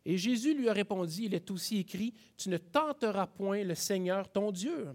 Et 0.05 0.17
Jésus 0.17 0.55
lui 0.55 0.69
a 0.69 0.73
répondu, 0.73 1.25
il 1.25 1.35
est 1.35 1.51
aussi 1.51 1.79
écrit, 1.79 2.15
Tu 2.37 2.49
ne 2.49 2.57
tenteras 2.57 3.27
point 3.27 3.63
le 3.63 3.75
Seigneur 3.75 4.31
ton 4.31 4.51
Dieu. 4.51 4.89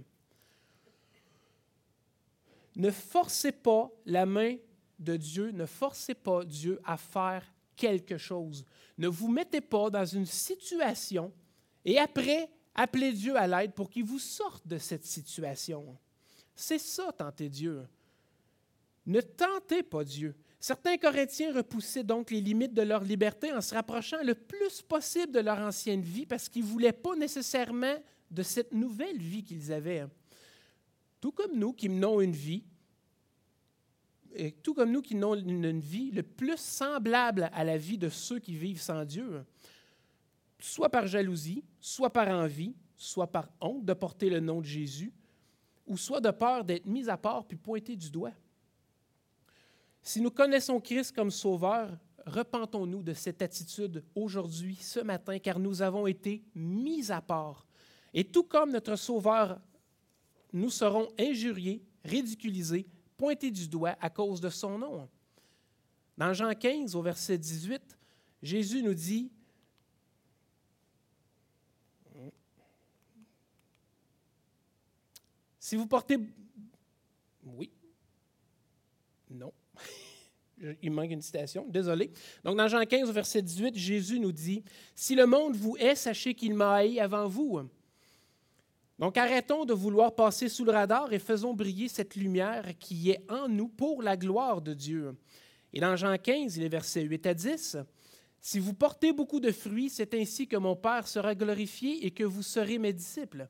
Ne 2.75 2.89
forcez 2.89 3.51
pas 3.51 3.91
la 4.05 4.25
main 4.25 4.55
de 4.97 5.17
Dieu, 5.17 5.51
ne 5.51 5.65
forcez 5.65 6.13
pas 6.13 6.43
Dieu 6.45 6.79
à 6.85 6.97
faire 6.97 7.43
quelque 7.75 8.17
chose. 8.17 8.65
Ne 8.97 9.07
vous 9.07 9.29
mettez 9.29 9.61
pas 9.61 9.89
dans 9.89 10.05
une 10.05 10.25
situation 10.25 11.33
et 11.85 11.97
après, 11.97 12.49
appelez 12.75 13.11
Dieu 13.11 13.35
à 13.35 13.47
l'aide 13.47 13.73
pour 13.73 13.89
qu'il 13.89 14.03
vous 14.03 14.19
sorte 14.19 14.67
de 14.67 14.77
cette 14.77 15.05
situation. 15.05 15.97
C'est 16.55 16.79
ça, 16.79 17.11
tenter 17.11 17.49
Dieu. 17.49 17.87
Ne 19.05 19.21
tentez 19.21 19.83
pas 19.83 20.03
Dieu. 20.03 20.35
Certains 20.59 20.97
Corinthiens 20.97 21.53
repoussaient 21.53 22.03
donc 22.03 22.29
les 22.29 22.39
limites 22.39 22.73
de 22.73 22.83
leur 22.83 23.03
liberté 23.03 23.51
en 23.51 23.61
se 23.61 23.73
rapprochant 23.73 24.21
le 24.23 24.35
plus 24.35 24.83
possible 24.83 25.31
de 25.31 25.39
leur 25.39 25.57
ancienne 25.59 26.03
vie 26.03 26.27
parce 26.27 26.49
qu'ils 26.49 26.63
ne 26.63 26.67
voulaient 26.67 26.93
pas 26.93 27.15
nécessairement 27.15 27.95
de 28.29 28.43
cette 28.43 28.71
nouvelle 28.71 29.17
vie 29.17 29.43
qu'ils 29.43 29.73
avaient. 29.73 30.05
Tout 31.19 31.31
comme 31.31 31.57
nous 31.57 31.73
qui 31.73 31.89
menons 31.89 32.21
une 32.21 32.31
vie 32.31 32.63
tout 34.63 34.73
comme 34.73 34.91
nous 34.91 35.01
qui 35.01 35.15
n'ont 35.15 35.35
une 35.35 35.79
vie 35.79 36.11
le 36.11 36.23
plus 36.23 36.57
semblable 36.57 37.49
à 37.53 37.63
la 37.63 37.77
vie 37.77 37.97
de 37.97 38.09
ceux 38.09 38.39
qui 38.39 38.55
vivent 38.55 38.81
sans 38.81 39.05
Dieu, 39.05 39.43
soit 40.59 40.89
par 40.89 41.07
jalousie, 41.07 41.63
soit 41.79 42.11
par 42.11 42.27
envie, 42.27 42.75
soit 42.95 43.27
par 43.27 43.49
honte 43.59 43.85
de 43.85 43.93
porter 43.93 44.29
le 44.29 44.39
nom 44.39 44.61
de 44.61 44.65
Jésus, 44.65 45.11
ou 45.87 45.97
soit 45.97 46.21
de 46.21 46.31
peur 46.31 46.63
d'être 46.63 46.85
mis 46.85 47.09
à 47.09 47.17
part 47.17 47.45
puis 47.45 47.57
pointé 47.57 47.95
du 47.95 48.09
doigt. 48.09 48.33
Si 50.03 50.21
nous 50.21 50.31
connaissons 50.31 50.79
Christ 50.79 51.13
comme 51.15 51.31
Sauveur, 51.31 51.97
repentons-nous 52.25 53.03
de 53.03 53.13
cette 53.13 53.41
attitude 53.41 54.03
aujourd'hui, 54.15 54.75
ce 54.75 54.99
matin, 54.99 55.37
car 55.39 55.59
nous 55.59 55.81
avons 55.81 56.07
été 56.07 56.43
mis 56.55 57.11
à 57.11 57.21
part. 57.21 57.67
Et 58.13 58.23
tout 58.23 58.43
comme 58.43 58.71
notre 58.71 58.95
Sauveur, 58.95 59.59
nous 60.53 60.69
serons 60.69 61.09
injuriés, 61.19 61.83
ridiculisés, 62.03 62.87
pointé 63.21 63.51
du 63.51 63.67
doigt 63.67 63.95
à 64.01 64.09
cause 64.09 64.41
de 64.41 64.49
son 64.49 64.79
nom. 64.79 65.07
Dans 66.17 66.33
Jean 66.33 66.55
15, 66.55 66.95
au 66.95 67.03
verset 67.03 67.37
18, 67.37 67.79
Jésus 68.41 68.81
nous 68.81 68.95
dit, 68.95 69.29
si 75.59 75.75
vous 75.75 75.85
portez... 75.85 76.17
Oui. 77.43 77.69
Non. 79.29 79.53
Il 80.81 80.89
manque 80.89 81.11
une 81.11 81.21
citation, 81.21 81.67
désolé. 81.69 82.11
Donc 82.43 82.57
dans 82.57 82.67
Jean 82.67 82.83
15, 82.83 83.07
au 83.07 83.13
verset 83.13 83.43
18, 83.43 83.75
Jésus 83.75 84.19
nous 84.19 84.31
dit, 84.31 84.63
Si 84.95 85.13
le 85.13 85.27
monde 85.27 85.55
vous 85.55 85.77
hait, 85.77 85.93
sachez 85.93 86.33
qu'il 86.33 86.55
m'a 86.55 86.73
haï 86.73 86.99
avant 86.99 87.27
vous. 87.27 87.69
Donc 89.01 89.17
arrêtons 89.17 89.65
de 89.65 89.73
vouloir 89.73 90.13
passer 90.13 90.47
sous 90.47 90.63
le 90.63 90.71
radar 90.71 91.11
et 91.11 91.17
faisons 91.17 91.55
briller 91.55 91.87
cette 91.87 92.15
lumière 92.15 92.77
qui 92.77 93.09
est 93.09 93.25
en 93.31 93.49
nous 93.49 93.67
pour 93.67 94.03
la 94.03 94.15
gloire 94.15 94.61
de 94.61 94.75
Dieu. 94.75 95.17
Et 95.73 95.79
dans 95.79 95.95
Jean 95.95 96.15
15, 96.19 96.59
les 96.59 96.69
versets 96.69 97.01
8 97.01 97.25
à 97.25 97.33
10, 97.33 97.77
Si 98.39 98.59
vous 98.59 98.75
portez 98.75 99.11
beaucoup 99.11 99.39
de 99.39 99.51
fruits, 99.51 99.89
c'est 99.89 100.13
ainsi 100.13 100.47
que 100.47 100.55
mon 100.55 100.75
Père 100.75 101.07
sera 101.07 101.33
glorifié 101.33 102.05
et 102.05 102.11
que 102.11 102.23
vous 102.23 102.43
serez 102.43 102.77
mes 102.77 102.93
disciples. 102.93 103.47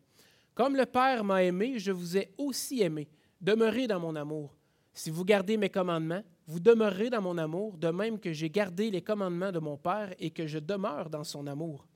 Comme 0.56 0.78
le 0.78 0.86
Père 0.86 1.26
m'a 1.26 1.44
aimé, 1.44 1.80
je 1.80 1.92
vous 1.92 2.16
ai 2.16 2.32
aussi 2.38 2.82
aimé. 2.82 3.10
Demeurez 3.42 3.88
dans 3.88 4.00
mon 4.00 4.16
amour. 4.16 4.56
Si 4.94 5.10
vous 5.10 5.26
gardez 5.26 5.58
mes 5.58 5.70
commandements, 5.70 6.24
vous 6.48 6.62
demeurez 6.62 7.10
dans 7.10 7.22
mon 7.22 7.38
amour, 7.38 7.78
de 7.78 7.90
même 7.90 8.20
que 8.20 8.32
j'ai 8.32 8.50
gardé 8.50 8.90
les 8.90 9.02
commandements 9.02 9.52
de 9.52 9.60
mon 9.60 9.76
Père 9.76 10.16
et 10.18 10.32
que 10.32 10.48
je 10.48 10.60
demeure 10.60 11.10
dans 11.10 11.26
son 11.26 11.46
amour. 11.46 11.91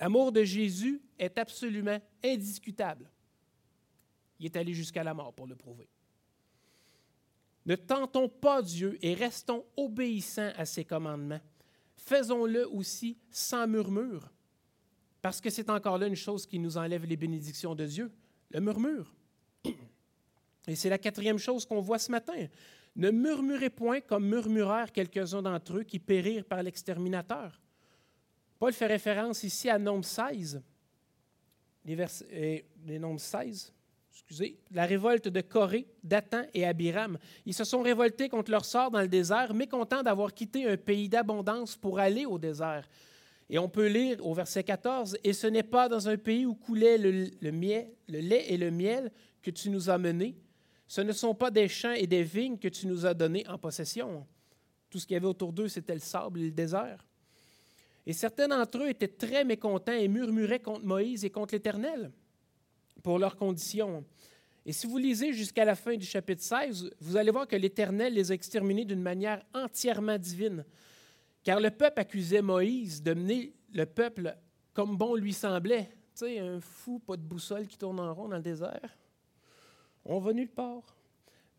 L'amour 0.00 0.32
de 0.32 0.42
Jésus 0.42 1.02
est 1.18 1.36
absolument 1.38 2.00
indiscutable. 2.24 3.10
Il 4.38 4.46
est 4.46 4.56
allé 4.56 4.72
jusqu'à 4.72 5.04
la 5.04 5.12
mort 5.12 5.34
pour 5.34 5.46
le 5.46 5.54
prouver. 5.54 5.88
Ne 7.66 7.76
tentons 7.76 8.28
pas 8.28 8.62
Dieu 8.62 8.98
et 9.02 9.12
restons 9.12 9.64
obéissants 9.76 10.52
à 10.56 10.64
ses 10.64 10.86
commandements. 10.86 11.40
Faisons-le 11.96 12.66
aussi 12.66 13.18
sans 13.30 13.66
murmure, 13.66 14.32
parce 15.20 15.42
que 15.42 15.50
c'est 15.50 15.68
encore 15.68 15.98
là 15.98 16.06
une 16.06 16.16
chose 16.16 16.46
qui 16.46 16.58
nous 16.58 16.78
enlève 16.78 17.04
les 17.04 17.16
bénédictions 17.16 17.74
de 17.74 17.84
Dieu, 17.84 18.10
le 18.50 18.60
murmure. 18.60 19.14
Et 20.66 20.74
c'est 20.74 20.88
la 20.88 20.98
quatrième 20.98 21.38
chose 21.38 21.66
qu'on 21.66 21.82
voit 21.82 21.98
ce 21.98 22.10
matin. 22.10 22.46
Ne 22.96 23.10
murmurez 23.10 23.70
point 23.70 24.00
comme 24.00 24.26
murmurèrent 24.26 24.92
quelques-uns 24.92 25.42
d'entre 25.42 25.78
eux 25.78 25.82
qui 25.82 25.98
périrent 25.98 26.46
par 26.46 26.62
l'exterminateur. 26.62 27.60
Paul 28.60 28.74
fait 28.74 28.86
référence 28.86 29.42
ici 29.42 29.70
à 29.70 29.78
Nombre 29.78 30.04
16, 30.04 30.62
les, 31.86 31.96
euh, 31.98 32.58
les 32.86 32.98
nombres 32.98 33.18
16, 33.18 33.72
excusez, 34.12 34.58
la 34.70 34.84
révolte 34.84 35.28
de 35.28 35.40
Corée, 35.40 35.86
Dathan 36.04 36.42
et 36.52 36.66
Abiram. 36.66 37.18
Ils 37.46 37.54
se 37.54 37.64
sont 37.64 37.80
révoltés 37.80 38.28
contre 38.28 38.50
leur 38.50 38.66
sort 38.66 38.90
dans 38.90 39.00
le 39.00 39.08
désert, 39.08 39.54
mécontents 39.54 40.02
d'avoir 40.02 40.34
quitté 40.34 40.66
un 40.68 40.76
pays 40.76 41.08
d'abondance 41.08 41.74
pour 41.74 41.98
aller 41.98 42.26
au 42.26 42.38
désert. 42.38 42.86
Et 43.48 43.58
on 43.58 43.70
peut 43.70 43.88
lire 43.88 44.24
au 44.26 44.34
verset 44.34 44.62
14, 44.62 45.16
Et 45.24 45.32
ce 45.32 45.46
n'est 45.46 45.62
pas 45.62 45.88
dans 45.88 46.10
un 46.10 46.18
pays 46.18 46.44
où 46.44 46.54
coulait 46.54 46.98
le, 46.98 47.30
le, 47.40 47.52
miel, 47.52 47.90
le 48.08 48.20
lait 48.20 48.44
et 48.52 48.58
le 48.58 48.70
miel 48.70 49.10
que 49.40 49.50
tu 49.50 49.70
nous 49.70 49.88
as 49.88 49.96
menés. 49.96 50.36
Ce 50.86 51.00
ne 51.00 51.12
sont 51.12 51.34
pas 51.34 51.50
des 51.50 51.66
champs 51.66 51.94
et 51.94 52.06
des 52.06 52.24
vignes 52.24 52.58
que 52.58 52.68
tu 52.68 52.86
nous 52.86 53.06
as 53.06 53.14
donnés 53.14 53.48
en 53.48 53.56
possession. 53.56 54.26
Tout 54.90 54.98
ce 54.98 55.06
qu'il 55.06 55.14
y 55.14 55.16
avait 55.16 55.26
autour 55.26 55.50
d'eux, 55.50 55.68
c'était 55.68 55.94
le 55.94 56.00
sable 56.00 56.40
et 56.40 56.44
le 56.44 56.50
désert. 56.50 57.06
Et 58.06 58.12
certains 58.12 58.48
d'entre 58.48 58.78
eux 58.78 58.88
étaient 58.88 59.08
très 59.08 59.44
mécontents 59.44 59.92
et 59.92 60.08
murmuraient 60.08 60.60
contre 60.60 60.84
Moïse 60.84 61.24
et 61.24 61.30
contre 61.30 61.54
l'Éternel 61.54 62.10
pour 63.02 63.18
leurs 63.18 63.36
conditions. 63.36 64.04
Et 64.64 64.72
si 64.72 64.86
vous 64.86 64.98
lisez 64.98 65.32
jusqu'à 65.32 65.64
la 65.64 65.74
fin 65.74 65.96
du 65.96 66.06
chapitre 66.06 66.42
16, 66.42 66.90
vous 67.00 67.16
allez 67.16 67.30
voir 67.30 67.46
que 67.46 67.56
l'Éternel 67.56 68.14
les 68.14 68.30
a 68.30 68.34
exterminés 68.34 68.84
d'une 68.84 69.02
manière 69.02 69.42
entièrement 69.54 70.18
divine. 70.18 70.64
Car 71.42 71.60
le 71.60 71.70
peuple 71.70 72.00
accusait 72.00 72.42
Moïse 72.42 73.02
de 73.02 73.14
mener 73.14 73.54
le 73.72 73.86
peuple 73.86 74.36
comme 74.74 74.96
bon 74.96 75.14
lui 75.14 75.32
semblait. 75.32 75.88
Tu 76.14 76.26
sais, 76.26 76.38
un 76.38 76.60
fou, 76.60 76.98
pas 76.98 77.16
de 77.16 77.22
boussole 77.22 77.66
qui 77.66 77.78
tourne 77.78 78.00
en 78.00 78.12
rond 78.12 78.28
dans 78.28 78.36
le 78.36 78.42
désert. 78.42 78.96
On 80.04 80.18
va 80.18 80.32
nulle 80.32 80.50
part. 80.50 80.96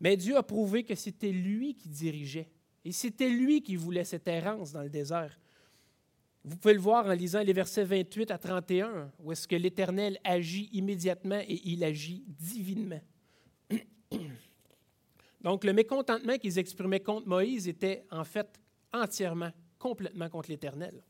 Mais 0.00 0.16
Dieu 0.16 0.36
a 0.36 0.42
prouvé 0.42 0.84
que 0.84 0.94
c'était 0.94 1.30
lui 1.30 1.74
qui 1.74 1.88
dirigeait. 1.88 2.50
Et 2.84 2.92
c'était 2.92 3.28
lui 3.28 3.62
qui 3.62 3.76
voulait 3.76 4.04
cette 4.04 4.26
errance 4.26 4.72
dans 4.72 4.82
le 4.82 4.90
désert. 4.90 5.38
Vous 6.44 6.56
pouvez 6.56 6.74
le 6.74 6.80
voir 6.80 7.06
en 7.06 7.12
lisant 7.12 7.42
les 7.42 7.52
versets 7.52 7.84
28 7.84 8.30
à 8.32 8.38
31, 8.38 9.12
où 9.20 9.30
est-ce 9.30 9.46
que 9.46 9.54
l'Éternel 9.54 10.18
agit 10.24 10.68
immédiatement 10.72 11.40
et 11.40 11.60
il 11.64 11.84
agit 11.84 12.24
divinement. 12.26 13.00
Donc 15.40 15.64
le 15.64 15.72
mécontentement 15.72 16.36
qu'ils 16.38 16.58
exprimaient 16.58 17.00
contre 17.00 17.28
Moïse 17.28 17.68
était 17.68 18.04
en 18.10 18.24
fait 18.24 18.60
entièrement, 18.92 19.50
complètement 19.78 20.28
contre 20.28 20.50
l'Éternel. 20.50 21.02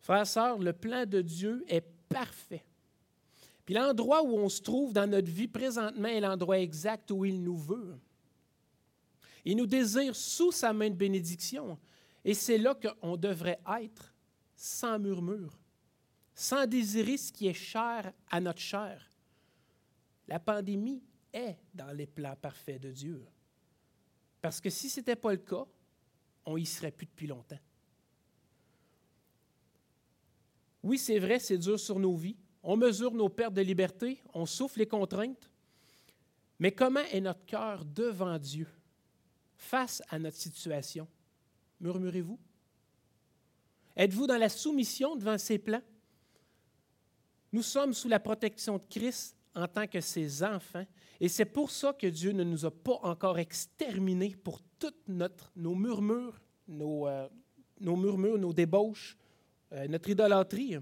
Frères 0.00 0.22
et 0.22 0.26
sœurs, 0.26 0.58
le 0.58 0.72
plan 0.72 1.06
de 1.06 1.22
Dieu 1.22 1.64
est 1.68 1.84
parfait. 2.08 2.64
Puis 3.64 3.74
l'endroit 3.74 4.22
où 4.22 4.38
on 4.38 4.48
se 4.48 4.62
trouve 4.62 4.92
dans 4.92 5.06
notre 5.06 5.30
vie 5.30 5.48
présentement 5.48 6.08
est 6.08 6.20
l'endroit 6.20 6.58
exact 6.58 7.10
où 7.10 7.24
il 7.24 7.42
nous 7.42 7.58
veut. 7.58 7.98
Il 9.44 9.56
nous 9.56 9.66
désire 9.66 10.16
sous 10.16 10.52
sa 10.52 10.72
main 10.72 10.90
de 10.90 10.94
bénédiction. 10.94 11.78
Et 12.28 12.34
c'est 12.34 12.58
là 12.58 12.74
qu'on 12.74 13.16
devrait 13.16 13.58
être 13.80 14.14
sans 14.54 14.98
murmure, 14.98 15.58
sans 16.34 16.66
désirer 16.66 17.16
ce 17.16 17.32
qui 17.32 17.46
est 17.46 17.54
cher 17.54 18.12
à 18.30 18.38
notre 18.38 18.60
chair. 18.60 19.10
La 20.26 20.38
pandémie 20.38 21.02
est 21.32 21.56
dans 21.72 21.90
les 21.90 22.06
plans 22.06 22.36
parfaits 22.36 22.82
de 22.82 22.92
Dieu. 22.92 23.26
Parce 24.42 24.60
que 24.60 24.68
si 24.68 24.90
ce 24.90 25.00
n'était 25.00 25.16
pas 25.16 25.32
le 25.32 25.38
cas, 25.38 25.64
on 26.44 26.58
y 26.58 26.66
serait 26.66 26.90
plus 26.90 27.06
depuis 27.06 27.28
longtemps. 27.28 27.58
Oui, 30.82 30.98
c'est 30.98 31.18
vrai, 31.18 31.38
c'est 31.38 31.56
dur 31.56 31.80
sur 31.80 31.98
nos 31.98 32.14
vies. 32.14 32.36
on 32.62 32.76
mesure 32.76 33.14
nos 33.14 33.30
pertes 33.30 33.54
de 33.54 33.62
liberté, 33.62 34.22
on 34.34 34.44
souffle 34.44 34.80
les 34.80 34.86
contraintes. 34.86 35.50
Mais 36.58 36.72
comment 36.72 37.00
est 37.10 37.22
notre 37.22 37.46
cœur 37.46 37.86
devant 37.86 38.38
Dieu 38.38 38.68
face 39.56 40.02
à 40.10 40.18
notre 40.18 40.36
situation? 40.36 41.08
Murmurez-vous? 41.80 42.38
Êtes-vous 43.96 44.26
dans 44.26 44.36
la 44.36 44.48
soumission 44.48 45.16
devant 45.16 45.38
ses 45.38 45.58
plans? 45.58 45.82
Nous 47.52 47.62
sommes 47.62 47.94
sous 47.94 48.08
la 48.08 48.20
protection 48.20 48.78
de 48.78 48.84
Christ 48.88 49.36
en 49.54 49.66
tant 49.66 49.86
que 49.86 50.00
ses 50.00 50.42
enfants, 50.42 50.86
et 51.18 51.28
c'est 51.28 51.46
pour 51.46 51.70
ça 51.70 51.92
que 51.92 52.06
Dieu 52.06 52.32
ne 52.32 52.44
nous 52.44 52.64
a 52.64 52.70
pas 52.70 53.00
encore 53.02 53.38
exterminés 53.38 54.36
pour 54.36 54.60
toutes 54.78 55.08
notre, 55.08 55.50
nos 55.56 55.74
murmures, 55.74 56.40
nos, 56.68 57.08
euh, 57.08 57.28
nos 57.80 57.96
murmures, 57.96 58.38
nos 58.38 58.52
débauches, 58.52 59.16
euh, 59.72 59.88
notre 59.88 60.10
idolâtrie. 60.10 60.76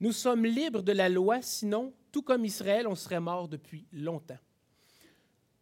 Nous 0.00 0.12
sommes 0.12 0.44
libres 0.44 0.82
de 0.82 0.92
la 0.92 1.08
loi, 1.08 1.40
sinon, 1.40 1.94
tout 2.12 2.22
comme 2.22 2.44
Israël, 2.44 2.86
on 2.86 2.94
serait 2.94 3.20
mort 3.20 3.48
depuis 3.48 3.86
longtemps. 3.92 4.38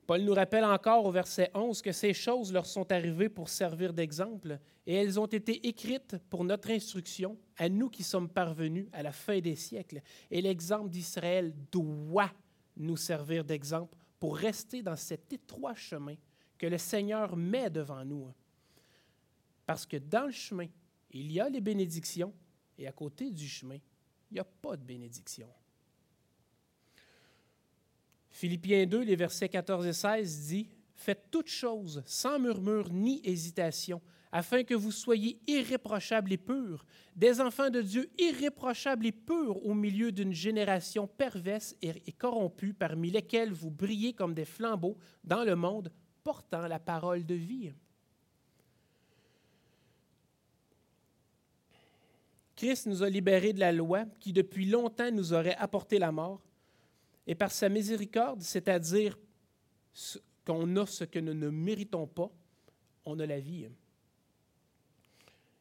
Paul 0.07 0.23
nous 0.23 0.35
rappelle 0.35 0.65
encore 0.65 1.05
au 1.05 1.11
verset 1.11 1.51
11 1.53 1.83
que 1.83 1.91
ces 1.91 2.15
choses 2.15 2.53
leur 2.53 2.65
sont 2.65 2.91
arrivées 2.93 3.29
pour 3.29 3.49
servir 3.49 3.93
d'exemple 3.93 4.61
et 4.87 4.95
elles 4.95 5.19
ont 5.19 5.27
été 5.27 5.67
écrites 5.67 6.17
pour 6.31 6.45
notre 6.45 6.71
instruction, 6.71 7.37
à 7.57 7.69
nous 7.69 7.91
qui 7.91 8.05
sommes 8.05 8.29
parvenus 8.29 8.87
à 8.93 9.03
la 9.03 9.11
fin 9.11 9.41
des 9.41 9.57
siècles. 9.57 10.01
Et 10.31 10.41
l'exemple 10.41 10.91
d'Israël 10.91 11.53
doit 11.73 12.31
nous 12.77 12.97
servir 12.97 13.45
d'exemple 13.45 13.97
pour 14.21 14.37
rester 14.37 14.81
dans 14.81 14.97
cet 14.97 15.33
étroit 15.33 15.75
chemin 15.75 16.15
que 16.57 16.67
le 16.67 16.79
Seigneur 16.79 17.37
met 17.37 17.69
devant 17.69 18.05
nous. 18.05 18.33
Parce 19.67 19.87
que 19.87 19.97
dans 19.97 20.27
le 20.27 20.33
chemin, 20.33 20.67
il 21.11 21.33
y 21.33 21.41
a 21.41 21.49
les 21.49 21.61
bénédictions 21.61 22.33
et 22.79 22.87
à 22.87 22.93
côté 22.93 23.33
du 23.33 23.49
chemin, 23.49 23.79
il 24.31 24.35
n'y 24.35 24.41
a 24.41 24.45
pas 24.45 24.77
de 24.77 24.85
bénédiction. 24.85 25.49
Philippiens 28.37 28.85
2, 28.85 29.01
les 29.01 29.17
versets 29.17 29.49
14 29.49 29.87
et 29.87 29.95
16 29.95 30.49
dit 30.49 30.69
Faites 30.95 31.31
toutes 31.31 31.49
choses 31.49 32.03
sans 32.05 32.39
murmure 32.39 32.93
ni 32.93 33.23
hésitation, 33.25 34.03
afin 34.31 34.63
que 34.63 34.75
vous 34.75 34.93
soyez 34.93 35.41
irréprochables 35.47 36.35
et 36.35 36.37
purs, 36.37 36.85
des 37.15 37.41
enfants 37.41 37.71
de 37.71 37.81
Dieu 37.81 38.11
irréprochables 38.19 39.07
et 39.07 39.13
purs 39.13 39.65
au 39.65 39.73
milieu 39.73 40.13
d'une 40.13 40.35
génération 40.35 41.07
perverse 41.07 41.75
et 41.81 42.13
corrompue, 42.13 42.75
parmi 42.75 43.11
lesquelles 43.11 43.55
vous 43.55 43.71
brillez 43.71 44.13
comme 44.13 44.35
des 44.35 44.45
flambeaux 44.45 44.99
dans 45.25 45.43
le 45.43 45.57
monde, 45.57 45.91
portant 46.23 46.67
la 46.67 46.79
parole 46.79 47.25
de 47.25 47.35
vie. 47.35 47.73
Christ 52.55 52.85
nous 52.85 53.03
a 53.03 53.09
libérés 53.09 53.55
de 53.55 53.61
la 53.61 53.73
loi 53.73 54.05
qui 54.21 54.35
depuis 54.35 54.67
longtemps 54.67 55.11
nous 55.11 55.33
aurait 55.33 55.57
apporté 55.57 55.99
la 55.99 56.13
mort, 56.13 56.43
et 57.27 57.35
par 57.35 57.51
sa 57.51 57.69
miséricorde, 57.69 58.43
c'est-à-dire 58.43 59.19
qu'on 60.45 60.77
a 60.77 60.87
ce 60.87 61.05
que 61.05 61.19
nous 61.19 61.35
ne 61.35 61.49
méritons 61.49 62.07
pas, 62.07 62.31
on 63.05 63.19
a 63.19 63.27
la 63.27 63.41
vie. 63.41 63.69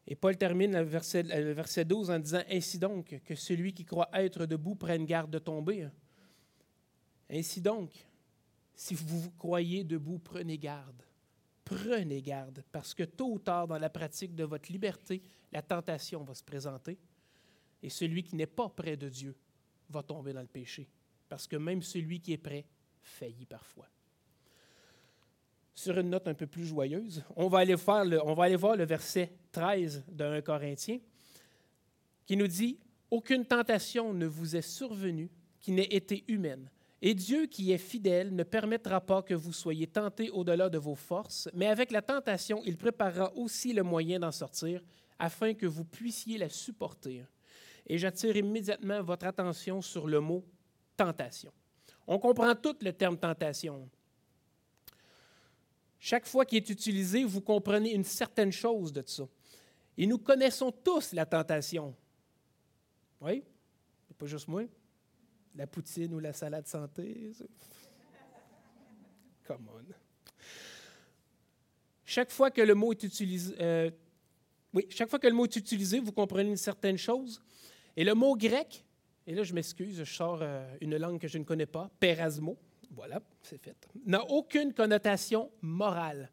Et 0.06 0.14
Paul 0.14 0.36
termine 0.36 0.72
le 0.72 0.84
verset, 0.84 1.24
le 1.24 1.52
verset 1.52 1.84
12 1.84 2.10
en 2.10 2.18
disant, 2.18 2.42
Ainsi 2.48 2.78
donc, 2.78 3.20
que 3.24 3.34
celui 3.34 3.72
qui 3.72 3.84
croit 3.84 4.08
être 4.12 4.46
debout 4.46 4.76
prenne 4.76 5.04
garde 5.04 5.30
de 5.30 5.38
tomber. 5.38 5.88
Ainsi 7.28 7.60
donc, 7.60 7.90
si 8.74 8.94
vous 8.94 9.20
vous 9.20 9.30
croyez 9.32 9.82
debout, 9.82 10.18
prenez 10.18 10.58
garde. 10.58 11.02
Prenez 11.64 12.22
garde, 12.22 12.62
parce 12.70 12.94
que 12.94 13.02
tôt 13.02 13.32
ou 13.32 13.38
tard, 13.40 13.66
dans 13.66 13.78
la 13.78 13.90
pratique 13.90 14.36
de 14.36 14.44
votre 14.44 14.70
liberté, 14.70 15.20
la 15.50 15.62
tentation 15.62 16.22
va 16.22 16.34
se 16.34 16.44
présenter. 16.44 16.96
Et 17.82 17.90
celui 17.90 18.22
qui 18.22 18.36
n'est 18.36 18.46
pas 18.46 18.68
près 18.68 18.96
de 18.96 19.08
Dieu 19.08 19.36
va 19.90 20.04
tomber 20.04 20.32
dans 20.32 20.40
le 20.40 20.46
péché, 20.46 20.88
parce 21.28 21.46
que 21.46 21.56
même 21.56 21.82
celui 21.82 22.20
qui 22.20 22.32
est 22.32 22.38
prêt 22.38 22.66
faillit 23.02 23.46
parfois. 23.46 23.88
Sur 25.74 25.98
une 25.98 26.10
note 26.10 26.26
un 26.28 26.34
peu 26.34 26.46
plus 26.46 26.64
joyeuse, 26.64 27.22
on 27.36 27.48
va 27.48 27.58
aller, 27.58 27.74
on 28.24 28.34
va 28.34 28.56
voir 28.56 28.76
le 28.76 28.86
verset 28.86 29.32
13 29.52 30.04
d'un 30.08 30.40
Corinthien 30.40 30.98
qui 32.24 32.36
nous 32.36 32.46
dit 32.46 32.78
Aucune 33.10 33.44
tentation 33.44 34.12
ne 34.12 34.26
vous 34.26 34.56
est 34.56 34.62
survenue 34.62 35.30
qui 35.60 35.72
n'ait 35.72 35.84
été 35.84 36.24
humaine. 36.28 36.70
Et 37.02 37.14
Dieu 37.14 37.46
qui 37.46 37.72
est 37.72 37.78
fidèle 37.78 38.34
ne 38.34 38.42
permettra 38.42 39.00
pas 39.00 39.22
que 39.22 39.34
vous 39.34 39.52
soyez 39.52 39.86
tentés 39.86 40.30
au-delà 40.30 40.68
de 40.68 40.78
vos 40.78 40.94
forces, 40.94 41.48
mais 41.54 41.66
avec 41.66 41.90
la 41.90 42.02
tentation, 42.02 42.62
il 42.64 42.76
préparera 42.76 43.32
aussi 43.36 43.72
le 43.72 43.82
moyen 43.82 44.18
d'en 44.18 44.32
sortir, 44.32 44.82
afin 45.18 45.54
que 45.54 45.66
vous 45.66 45.84
puissiez 45.84 46.38
la 46.38 46.48
supporter. 46.48 47.24
Et 47.86 47.98
j'attire 47.98 48.36
immédiatement 48.36 49.02
votre 49.02 49.26
attention 49.26 49.82
sur 49.82 50.06
le 50.06 50.20
mot 50.20 50.44
tentation. 50.96 51.52
On 52.06 52.18
comprend 52.18 52.54
tout 52.54 52.76
le 52.80 52.92
terme 52.92 53.18
tentation. 53.18 53.88
Chaque 55.98 56.26
fois 56.26 56.44
qu'il 56.44 56.58
est 56.58 56.70
utilisé, 56.70 57.24
vous 57.24 57.40
comprenez 57.40 57.92
une 57.92 58.04
certaine 58.04 58.52
chose 58.52 58.92
de 58.92 59.02
ça. 59.06 59.24
Et 59.98 60.06
nous 60.06 60.18
connaissons 60.18 60.70
tous 60.70 61.12
la 61.12 61.26
tentation. 61.26 61.94
Oui? 63.20 63.42
Pas 64.18 64.26
juste 64.26 64.48
moi 64.48 64.62
la 65.56 65.66
poutine 65.66 66.12
ou 66.14 66.18
la 66.18 66.32
salade 66.32 66.66
santé. 66.66 67.32
Come 69.46 69.68
on. 69.74 69.84
Chaque 72.04 72.30
fois 72.30 72.50
que 72.50 72.60
le 72.60 72.74
mot 72.74 72.92
est 72.92 73.02
utilisé, 73.02 73.54
euh, 73.60 73.90
chaque 74.90 75.08
fois 75.08 75.18
que 75.18 75.26
le 75.26 75.32
mot 75.32 75.44
est 75.44 75.56
utilisé, 75.56 75.98
vous 75.98 76.12
comprenez 76.12 76.50
une 76.50 76.56
certaine 76.56 76.98
chose. 76.98 77.42
Et 77.96 78.04
le 78.04 78.14
mot 78.14 78.36
grec, 78.36 78.84
et 79.26 79.34
là 79.34 79.42
je 79.42 79.54
m'excuse, 79.54 79.98
je 79.98 80.04
sors 80.04 80.38
euh, 80.42 80.66
une 80.80 80.96
langue 80.96 81.20
que 81.20 81.28
je 81.28 81.38
ne 81.38 81.44
connais 81.44 81.66
pas, 81.66 81.90
perasmo, 81.98 82.58
voilà, 82.90 83.20
c'est 83.42 83.58
fait, 83.58 83.76
n'a 84.04 84.24
aucune 84.24 84.72
connotation 84.72 85.50
morale. 85.60 86.30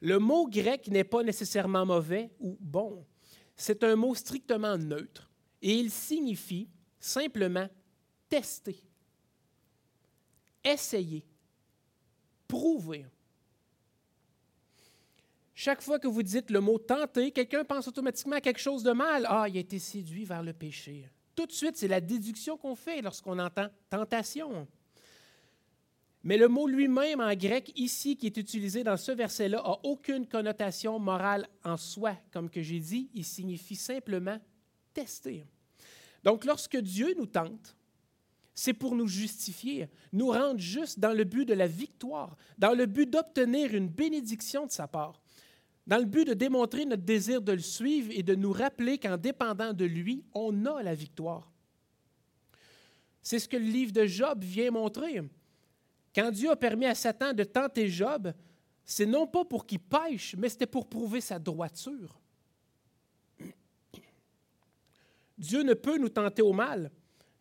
Le 0.00 0.18
mot 0.18 0.48
grec 0.48 0.88
n'est 0.88 1.04
pas 1.04 1.22
nécessairement 1.22 1.84
mauvais 1.84 2.30
ou 2.38 2.56
bon. 2.60 3.04
C'est 3.56 3.82
un 3.82 3.96
mot 3.96 4.14
strictement 4.14 4.78
neutre 4.78 5.28
et 5.60 5.74
il 5.74 5.90
signifie 5.90 6.68
simplement 7.00 7.68
tester, 8.28 8.80
essayer, 10.62 11.24
prouver. 12.46 13.06
Chaque 15.54 15.82
fois 15.82 15.98
que 15.98 16.06
vous 16.06 16.22
dites 16.22 16.50
le 16.50 16.60
mot 16.60 16.78
tenter, 16.78 17.32
quelqu'un 17.32 17.64
pense 17.64 17.88
automatiquement 17.88 18.36
à 18.36 18.40
quelque 18.40 18.60
chose 18.60 18.84
de 18.84 18.92
mal. 18.92 19.26
Ah, 19.28 19.48
il 19.48 19.56
a 19.56 19.60
été 19.60 19.80
séduit 19.80 20.24
vers 20.24 20.44
le 20.44 20.52
péché. 20.52 21.10
Tout 21.38 21.46
de 21.46 21.52
suite, 21.52 21.76
c'est 21.76 21.86
la 21.86 22.00
déduction 22.00 22.56
qu'on 22.56 22.74
fait 22.74 23.00
lorsqu'on 23.00 23.38
entend 23.38 23.68
tentation. 23.88 24.66
Mais 26.24 26.36
le 26.36 26.48
mot 26.48 26.66
lui-même 26.66 27.20
en 27.20 27.32
grec 27.36 27.70
ici 27.76 28.16
qui 28.16 28.26
est 28.26 28.36
utilisé 28.36 28.82
dans 28.82 28.96
ce 28.96 29.12
verset-là 29.12 29.60
a 29.64 29.78
aucune 29.84 30.26
connotation 30.26 30.98
morale 30.98 31.48
en 31.64 31.76
soi. 31.76 32.16
Comme 32.32 32.50
que 32.50 32.60
j'ai 32.60 32.80
dit, 32.80 33.08
il 33.14 33.24
signifie 33.24 33.76
simplement 33.76 34.40
tester. 34.92 35.44
Donc 36.24 36.44
lorsque 36.44 36.76
Dieu 36.76 37.14
nous 37.16 37.26
tente, 37.26 37.76
c'est 38.52 38.74
pour 38.74 38.96
nous 38.96 39.06
justifier, 39.06 39.88
nous 40.12 40.32
rendre 40.32 40.58
justes 40.58 40.98
dans 40.98 41.12
le 41.12 41.22
but 41.22 41.44
de 41.44 41.54
la 41.54 41.68
victoire, 41.68 42.36
dans 42.58 42.74
le 42.74 42.86
but 42.86 43.08
d'obtenir 43.08 43.76
une 43.76 43.88
bénédiction 43.88 44.66
de 44.66 44.72
sa 44.72 44.88
part, 44.88 45.22
dans 45.88 45.96
le 45.96 46.04
but 46.04 46.26
de 46.26 46.34
démontrer 46.34 46.84
notre 46.84 47.02
désir 47.02 47.40
de 47.40 47.52
le 47.52 47.58
suivre 47.58 48.10
et 48.12 48.22
de 48.22 48.34
nous 48.34 48.52
rappeler 48.52 48.98
qu'en 48.98 49.16
dépendant 49.16 49.72
de 49.72 49.86
lui, 49.86 50.22
on 50.34 50.66
a 50.66 50.82
la 50.82 50.94
victoire. 50.94 51.50
C'est 53.22 53.38
ce 53.38 53.48
que 53.48 53.56
le 53.56 53.64
livre 53.64 53.92
de 53.92 54.04
Job 54.04 54.44
vient 54.44 54.70
montrer. 54.70 55.22
Quand 56.14 56.30
Dieu 56.30 56.50
a 56.50 56.56
permis 56.56 56.84
à 56.84 56.94
Satan 56.94 57.32
de 57.32 57.42
tenter 57.42 57.88
Job, 57.88 58.32
c'est 58.84 59.06
non 59.06 59.26
pas 59.26 59.46
pour 59.46 59.66
qu'il 59.66 59.80
pêche, 59.80 60.36
mais 60.36 60.50
c'était 60.50 60.66
pour 60.66 60.88
prouver 60.88 61.22
sa 61.22 61.38
droiture. 61.38 62.20
Dieu 65.38 65.62
ne 65.62 65.74
peut 65.74 65.96
nous 65.96 66.10
tenter 66.10 66.42
au 66.42 66.52
mal, 66.52 66.90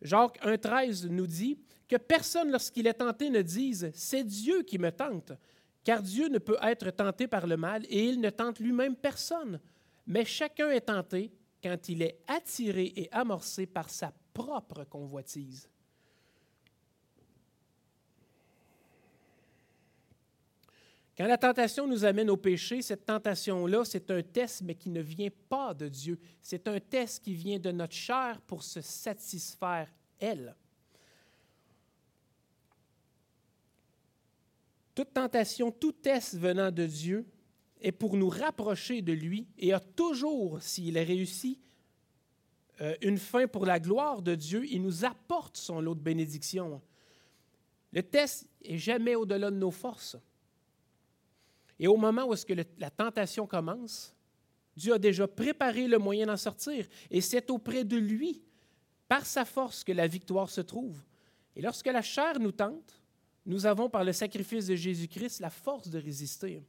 Jacques 0.01 0.39
1,13 0.41 1.07
nous 1.07 1.27
dit 1.27 1.59
que 1.87 1.97
personne, 1.97 2.51
lorsqu'il 2.51 2.87
est 2.87 2.93
tenté, 2.93 3.29
ne 3.29 3.41
dise 3.41 3.91
C'est 3.93 4.23
Dieu 4.23 4.63
qui 4.63 4.77
me 4.77 4.91
tente, 4.91 5.33
car 5.87 6.01
Dieu 6.03 6.27
ne 6.27 6.37
peut 6.37 6.57
être 6.61 6.89
tenté 6.91 7.29
par 7.29 7.47
le 7.47 7.55
mal 7.55 7.85
et 7.85 8.09
il 8.09 8.19
ne 8.19 8.29
tente 8.29 8.59
lui-même 8.59 8.97
personne. 8.97 9.57
Mais 10.05 10.25
chacun 10.25 10.69
est 10.69 10.81
tenté 10.81 11.31
quand 11.63 11.87
il 11.87 12.01
est 12.01 12.19
attiré 12.27 12.91
et 12.97 13.09
amorcé 13.13 13.65
par 13.65 13.89
sa 13.89 14.11
propre 14.33 14.83
convoitise. 14.83 15.69
Quand 21.17 21.25
la 21.25 21.37
tentation 21.37 21.87
nous 21.87 22.03
amène 22.03 22.31
au 22.31 22.37
péché, 22.37 22.81
cette 22.81 23.05
tentation-là, 23.05 23.85
c'est 23.85 24.11
un 24.11 24.21
test, 24.21 24.63
mais 24.63 24.75
qui 24.75 24.89
ne 24.89 24.99
vient 24.99 25.31
pas 25.47 25.73
de 25.73 25.87
Dieu. 25.87 26.19
C'est 26.41 26.67
un 26.67 26.81
test 26.81 27.23
qui 27.23 27.33
vient 27.33 27.59
de 27.59 27.71
notre 27.71 27.93
chair 27.93 28.41
pour 28.45 28.61
se 28.61 28.81
satisfaire, 28.81 29.87
elle. 30.19 30.53
Toute 34.97 35.13
tentation, 35.13 35.71
tout 35.71 35.91
test 35.91 36.39
venant 36.39 36.71
de 36.71 36.87
Dieu 36.87 37.27
est 37.81 37.91
pour 37.91 38.17
nous 38.17 38.29
rapprocher 38.29 39.03
de 39.03 39.13
lui 39.13 39.45
et 39.59 39.71
a 39.71 39.79
toujours, 39.79 40.59
s'il 40.59 40.97
est 40.97 41.03
réussi, 41.03 41.59
euh, 42.81 42.95
une 43.03 43.19
fin 43.19 43.45
pour 43.45 43.67
la 43.67 43.79
gloire 43.79 44.23
de 44.23 44.33
Dieu, 44.33 44.65
il 44.65 44.81
nous 44.81 45.05
apporte 45.05 45.55
son 45.55 45.81
lot 45.81 45.93
de 45.93 45.99
bénédictions. 45.99 46.81
Le 47.91 48.01
test 48.01 48.49
est 48.63 48.79
jamais 48.79 49.13
au-delà 49.13 49.51
de 49.51 49.57
nos 49.57 49.69
forces. 49.69 50.17
Et 51.77 51.87
au 51.87 51.97
moment 51.97 52.25
où 52.25 52.33
est-ce 52.33 52.47
que 52.47 52.55
la 52.79 52.89
tentation 52.89 53.45
commence, 53.45 54.15
Dieu 54.75 54.95
a 54.95 54.97
déjà 54.97 55.27
préparé 55.27 55.87
le 55.87 55.99
moyen 55.99 56.25
d'en 56.25 56.37
sortir. 56.37 56.87
Et 57.11 57.21
c'est 57.21 57.51
auprès 57.51 57.83
de 57.83 57.97
lui, 57.97 58.41
par 59.07 59.27
sa 59.27 59.45
force, 59.45 59.83
que 59.83 59.91
la 59.91 60.07
victoire 60.07 60.49
se 60.49 60.61
trouve. 60.61 60.97
Et 61.55 61.61
lorsque 61.61 61.85
la 61.85 62.01
chair 62.01 62.39
nous 62.39 62.51
tente, 62.51 62.99
nous 63.47 63.65
avons, 63.65 63.89
par 63.89 64.03
le 64.03 64.11
sacrifice 64.11 64.67
de 64.67 64.75
Jésus-Christ, 64.75 65.39
la 65.39 65.49
force 65.49 65.89
de 65.89 65.97
résister. 65.97 66.61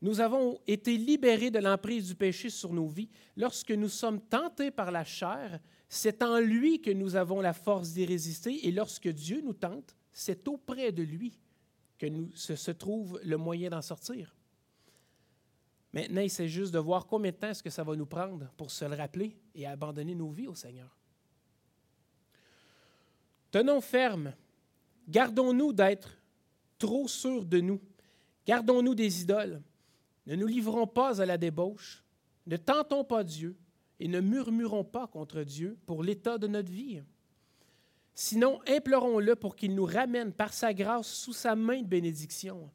Nous 0.00 0.20
avons 0.20 0.58
été 0.66 0.96
libérés 0.96 1.50
de 1.50 1.58
l'emprise 1.58 2.08
du 2.08 2.14
péché 2.14 2.48
sur 2.48 2.72
nos 2.72 2.88
vies. 2.88 3.10
Lorsque 3.36 3.70
nous 3.70 3.90
sommes 3.90 4.20
tentés 4.22 4.70
par 4.70 4.90
la 4.90 5.04
chair, 5.04 5.60
c'est 5.86 6.22
en 6.22 6.38
lui 6.38 6.80
que 6.80 6.90
nous 6.90 7.14
avons 7.14 7.42
la 7.42 7.52
force 7.52 7.92
d'y 7.92 8.06
résister. 8.06 8.66
Et 8.66 8.72
lorsque 8.72 9.08
Dieu 9.08 9.42
nous 9.42 9.52
tente, 9.52 9.94
c'est 10.12 10.48
auprès 10.48 10.92
de 10.92 11.02
lui 11.02 11.38
que 11.98 12.06
se, 12.34 12.70
trouve 12.70 13.20
le 13.22 13.36
moyen 13.36 13.68
d'en 13.68 13.82
sortir. 13.82 14.34
Maintenant, 15.92 16.26
c'est 16.28 16.48
juste 16.48 16.72
de 16.72 16.78
voir 16.78 17.06
combien 17.06 17.32
de 17.32 17.36
temps 17.36 17.50
est-ce 17.50 17.62
que 17.62 17.70
ça 17.70 17.84
va 17.84 17.94
nous 17.94 18.06
prendre 18.06 18.50
pour 18.56 18.70
se 18.70 18.86
le 18.86 18.94
rappeler 18.94 19.36
et 19.54 19.66
abandonner 19.66 20.14
nos 20.14 20.30
vies 20.30 20.48
au 20.48 20.54
Seigneur. 20.54 20.96
Tenons 23.50 23.82
ferme. 23.82 24.32
Gardons-nous 25.08 25.72
d'être 25.72 26.18
trop 26.78 27.08
sûrs 27.08 27.44
de 27.44 27.60
nous. 27.60 27.80
Gardons-nous 28.46 28.94
des 28.94 29.22
idoles. 29.22 29.62
Ne 30.26 30.36
nous 30.36 30.46
livrons 30.46 30.86
pas 30.86 31.20
à 31.20 31.26
la 31.26 31.38
débauche. 31.38 32.04
Ne 32.46 32.56
tentons 32.56 33.04
pas 33.04 33.24
Dieu 33.24 33.56
et 34.00 34.08
ne 34.08 34.20
murmurons 34.20 34.84
pas 34.84 35.06
contre 35.06 35.42
Dieu 35.42 35.78
pour 35.86 36.02
l'état 36.02 36.38
de 36.38 36.46
notre 36.46 36.70
vie. 36.70 37.02
Sinon, 38.14 38.60
implorons-le 38.68 39.34
pour 39.34 39.56
qu'il 39.56 39.74
nous 39.74 39.84
ramène 39.84 40.32
par 40.32 40.52
sa 40.52 40.72
grâce 40.72 41.08
sous 41.08 41.32
sa 41.32 41.56
main 41.56 41.82
de 41.82 41.86
bénédiction. 41.86 42.70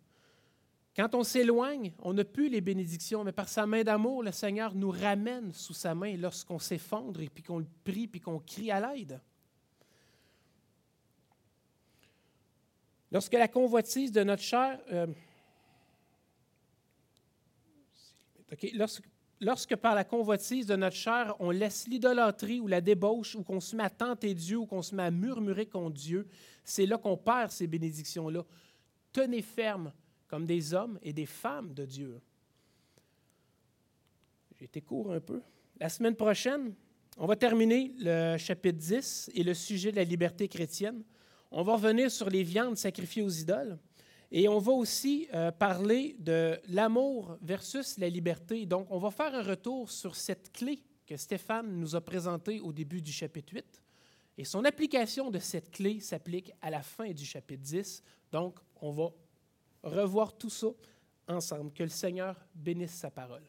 Quand 0.95 1.15
on 1.15 1.23
s'éloigne, 1.23 1.93
on 1.99 2.13
n'a 2.13 2.25
plus 2.25 2.49
les 2.49 2.59
bénédictions, 2.59 3.23
mais 3.23 3.31
par 3.31 3.47
sa 3.47 3.65
main 3.65 3.83
d'amour, 3.83 4.21
le 4.21 4.33
Seigneur 4.33 4.75
nous 4.75 4.91
ramène 4.91 5.53
sous 5.53 5.73
sa 5.73 5.95
main 5.95 6.17
lorsqu'on 6.17 6.59
s'effondre 6.59 7.21
et 7.21 7.29
puis 7.29 7.43
qu'on 7.43 7.65
prie 7.83 8.07
puis 8.07 8.19
qu'on 8.19 8.39
crie 8.39 8.71
à 8.71 8.81
l'aide. 8.81 9.21
Lorsque 13.11 13.33
la 13.33 13.47
convoitise 13.47 14.11
de 14.11 14.23
notre 14.23 14.43
chair, 14.43 14.79
euh, 14.91 15.07
lorsque, 19.41 19.75
par 19.75 19.95
la 19.95 20.03
convoitise 20.03 20.67
de 20.67 20.75
notre 20.75 20.95
chair, 20.95 21.35
on 21.39 21.49
laisse 21.49 21.87
l'idolâtrie 21.87 22.59
ou 22.59 22.67
la 22.67 22.81
débauche, 22.81 23.35
ou 23.35 23.43
qu'on 23.43 23.59
se 23.59 23.75
met 23.75 23.83
à 23.83 23.89
tenter 23.89 24.33
Dieu, 24.35 24.57
ou 24.57 24.65
qu'on 24.65 24.83
se 24.83 24.93
met 24.93 25.03
à 25.03 25.11
murmurer 25.11 25.65
contre 25.65 25.95
Dieu, 25.95 26.27
c'est 26.63 26.85
là 26.85 26.97
qu'on 26.97 27.17
perd 27.17 27.51
ces 27.51 27.65
bénédictions-là. 27.65 28.45
Tenez 29.11 29.41
ferme 29.41 29.91
comme 30.27 30.45
des 30.45 30.73
hommes 30.73 30.99
et 31.01 31.13
des 31.13 31.25
femmes 31.25 31.73
de 31.73 31.85
Dieu. 31.85 32.21
J'ai 34.57 34.65
été 34.65 34.81
court 34.81 35.11
un 35.11 35.19
peu. 35.19 35.41
La 35.79 35.89
semaine 35.89 36.15
prochaine, 36.15 36.75
on 37.17 37.25
va 37.25 37.35
terminer 37.35 37.93
le 37.97 38.37
chapitre 38.37 38.77
10 38.77 39.31
et 39.33 39.43
le 39.43 39.53
sujet 39.53 39.91
de 39.91 39.95
la 39.95 40.03
liberté 40.03 40.47
chrétienne. 40.47 41.03
On 41.51 41.63
va 41.63 41.73
revenir 41.73 42.11
sur 42.11 42.29
les 42.29 42.43
viandes 42.43 42.77
sacrifiées 42.77 43.23
aux 43.23 43.29
idoles. 43.29 43.77
Et 44.31 44.47
on 44.47 44.59
va 44.59 44.71
aussi 44.71 45.27
euh, 45.33 45.51
parler 45.51 46.15
de 46.19 46.59
l'amour 46.67 47.37
versus 47.41 47.97
la 47.97 48.07
liberté. 48.07 48.67
Donc, 48.67 48.87
on 48.91 48.99
va 48.99 49.09
faire 49.09 49.33
un 49.33 49.41
retour 49.41 49.89
sur 49.89 50.15
cette 50.15 50.51
clé 50.51 50.83
que 51.07 51.17
Stéphane 51.17 51.79
nous 51.79 51.95
a 51.95 52.01
présentée 52.01 52.59
au 52.59 52.71
début 52.71 53.01
du 53.01 53.11
chapitre 53.11 53.53
8. 53.53 53.81
Et 54.37 54.45
son 54.45 54.63
application 54.65 55.31
de 55.31 55.39
cette 55.39 55.71
clé 55.71 55.99
s'applique 55.99 56.51
à 56.61 56.69
la 56.69 56.83
fin 56.83 57.11
du 57.11 57.25
chapitre 57.25 57.63
10. 57.63 58.03
Donc, 58.31 58.59
on 58.79 58.91
va 58.91 59.09
revoir 59.81 60.37
tout 60.37 60.51
ça 60.51 60.67
ensemble. 61.27 61.73
Que 61.73 61.83
le 61.83 61.89
Seigneur 61.89 62.35
bénisse 62.53 62.93
sa 62.93 63.09
parole. 63.09 63.43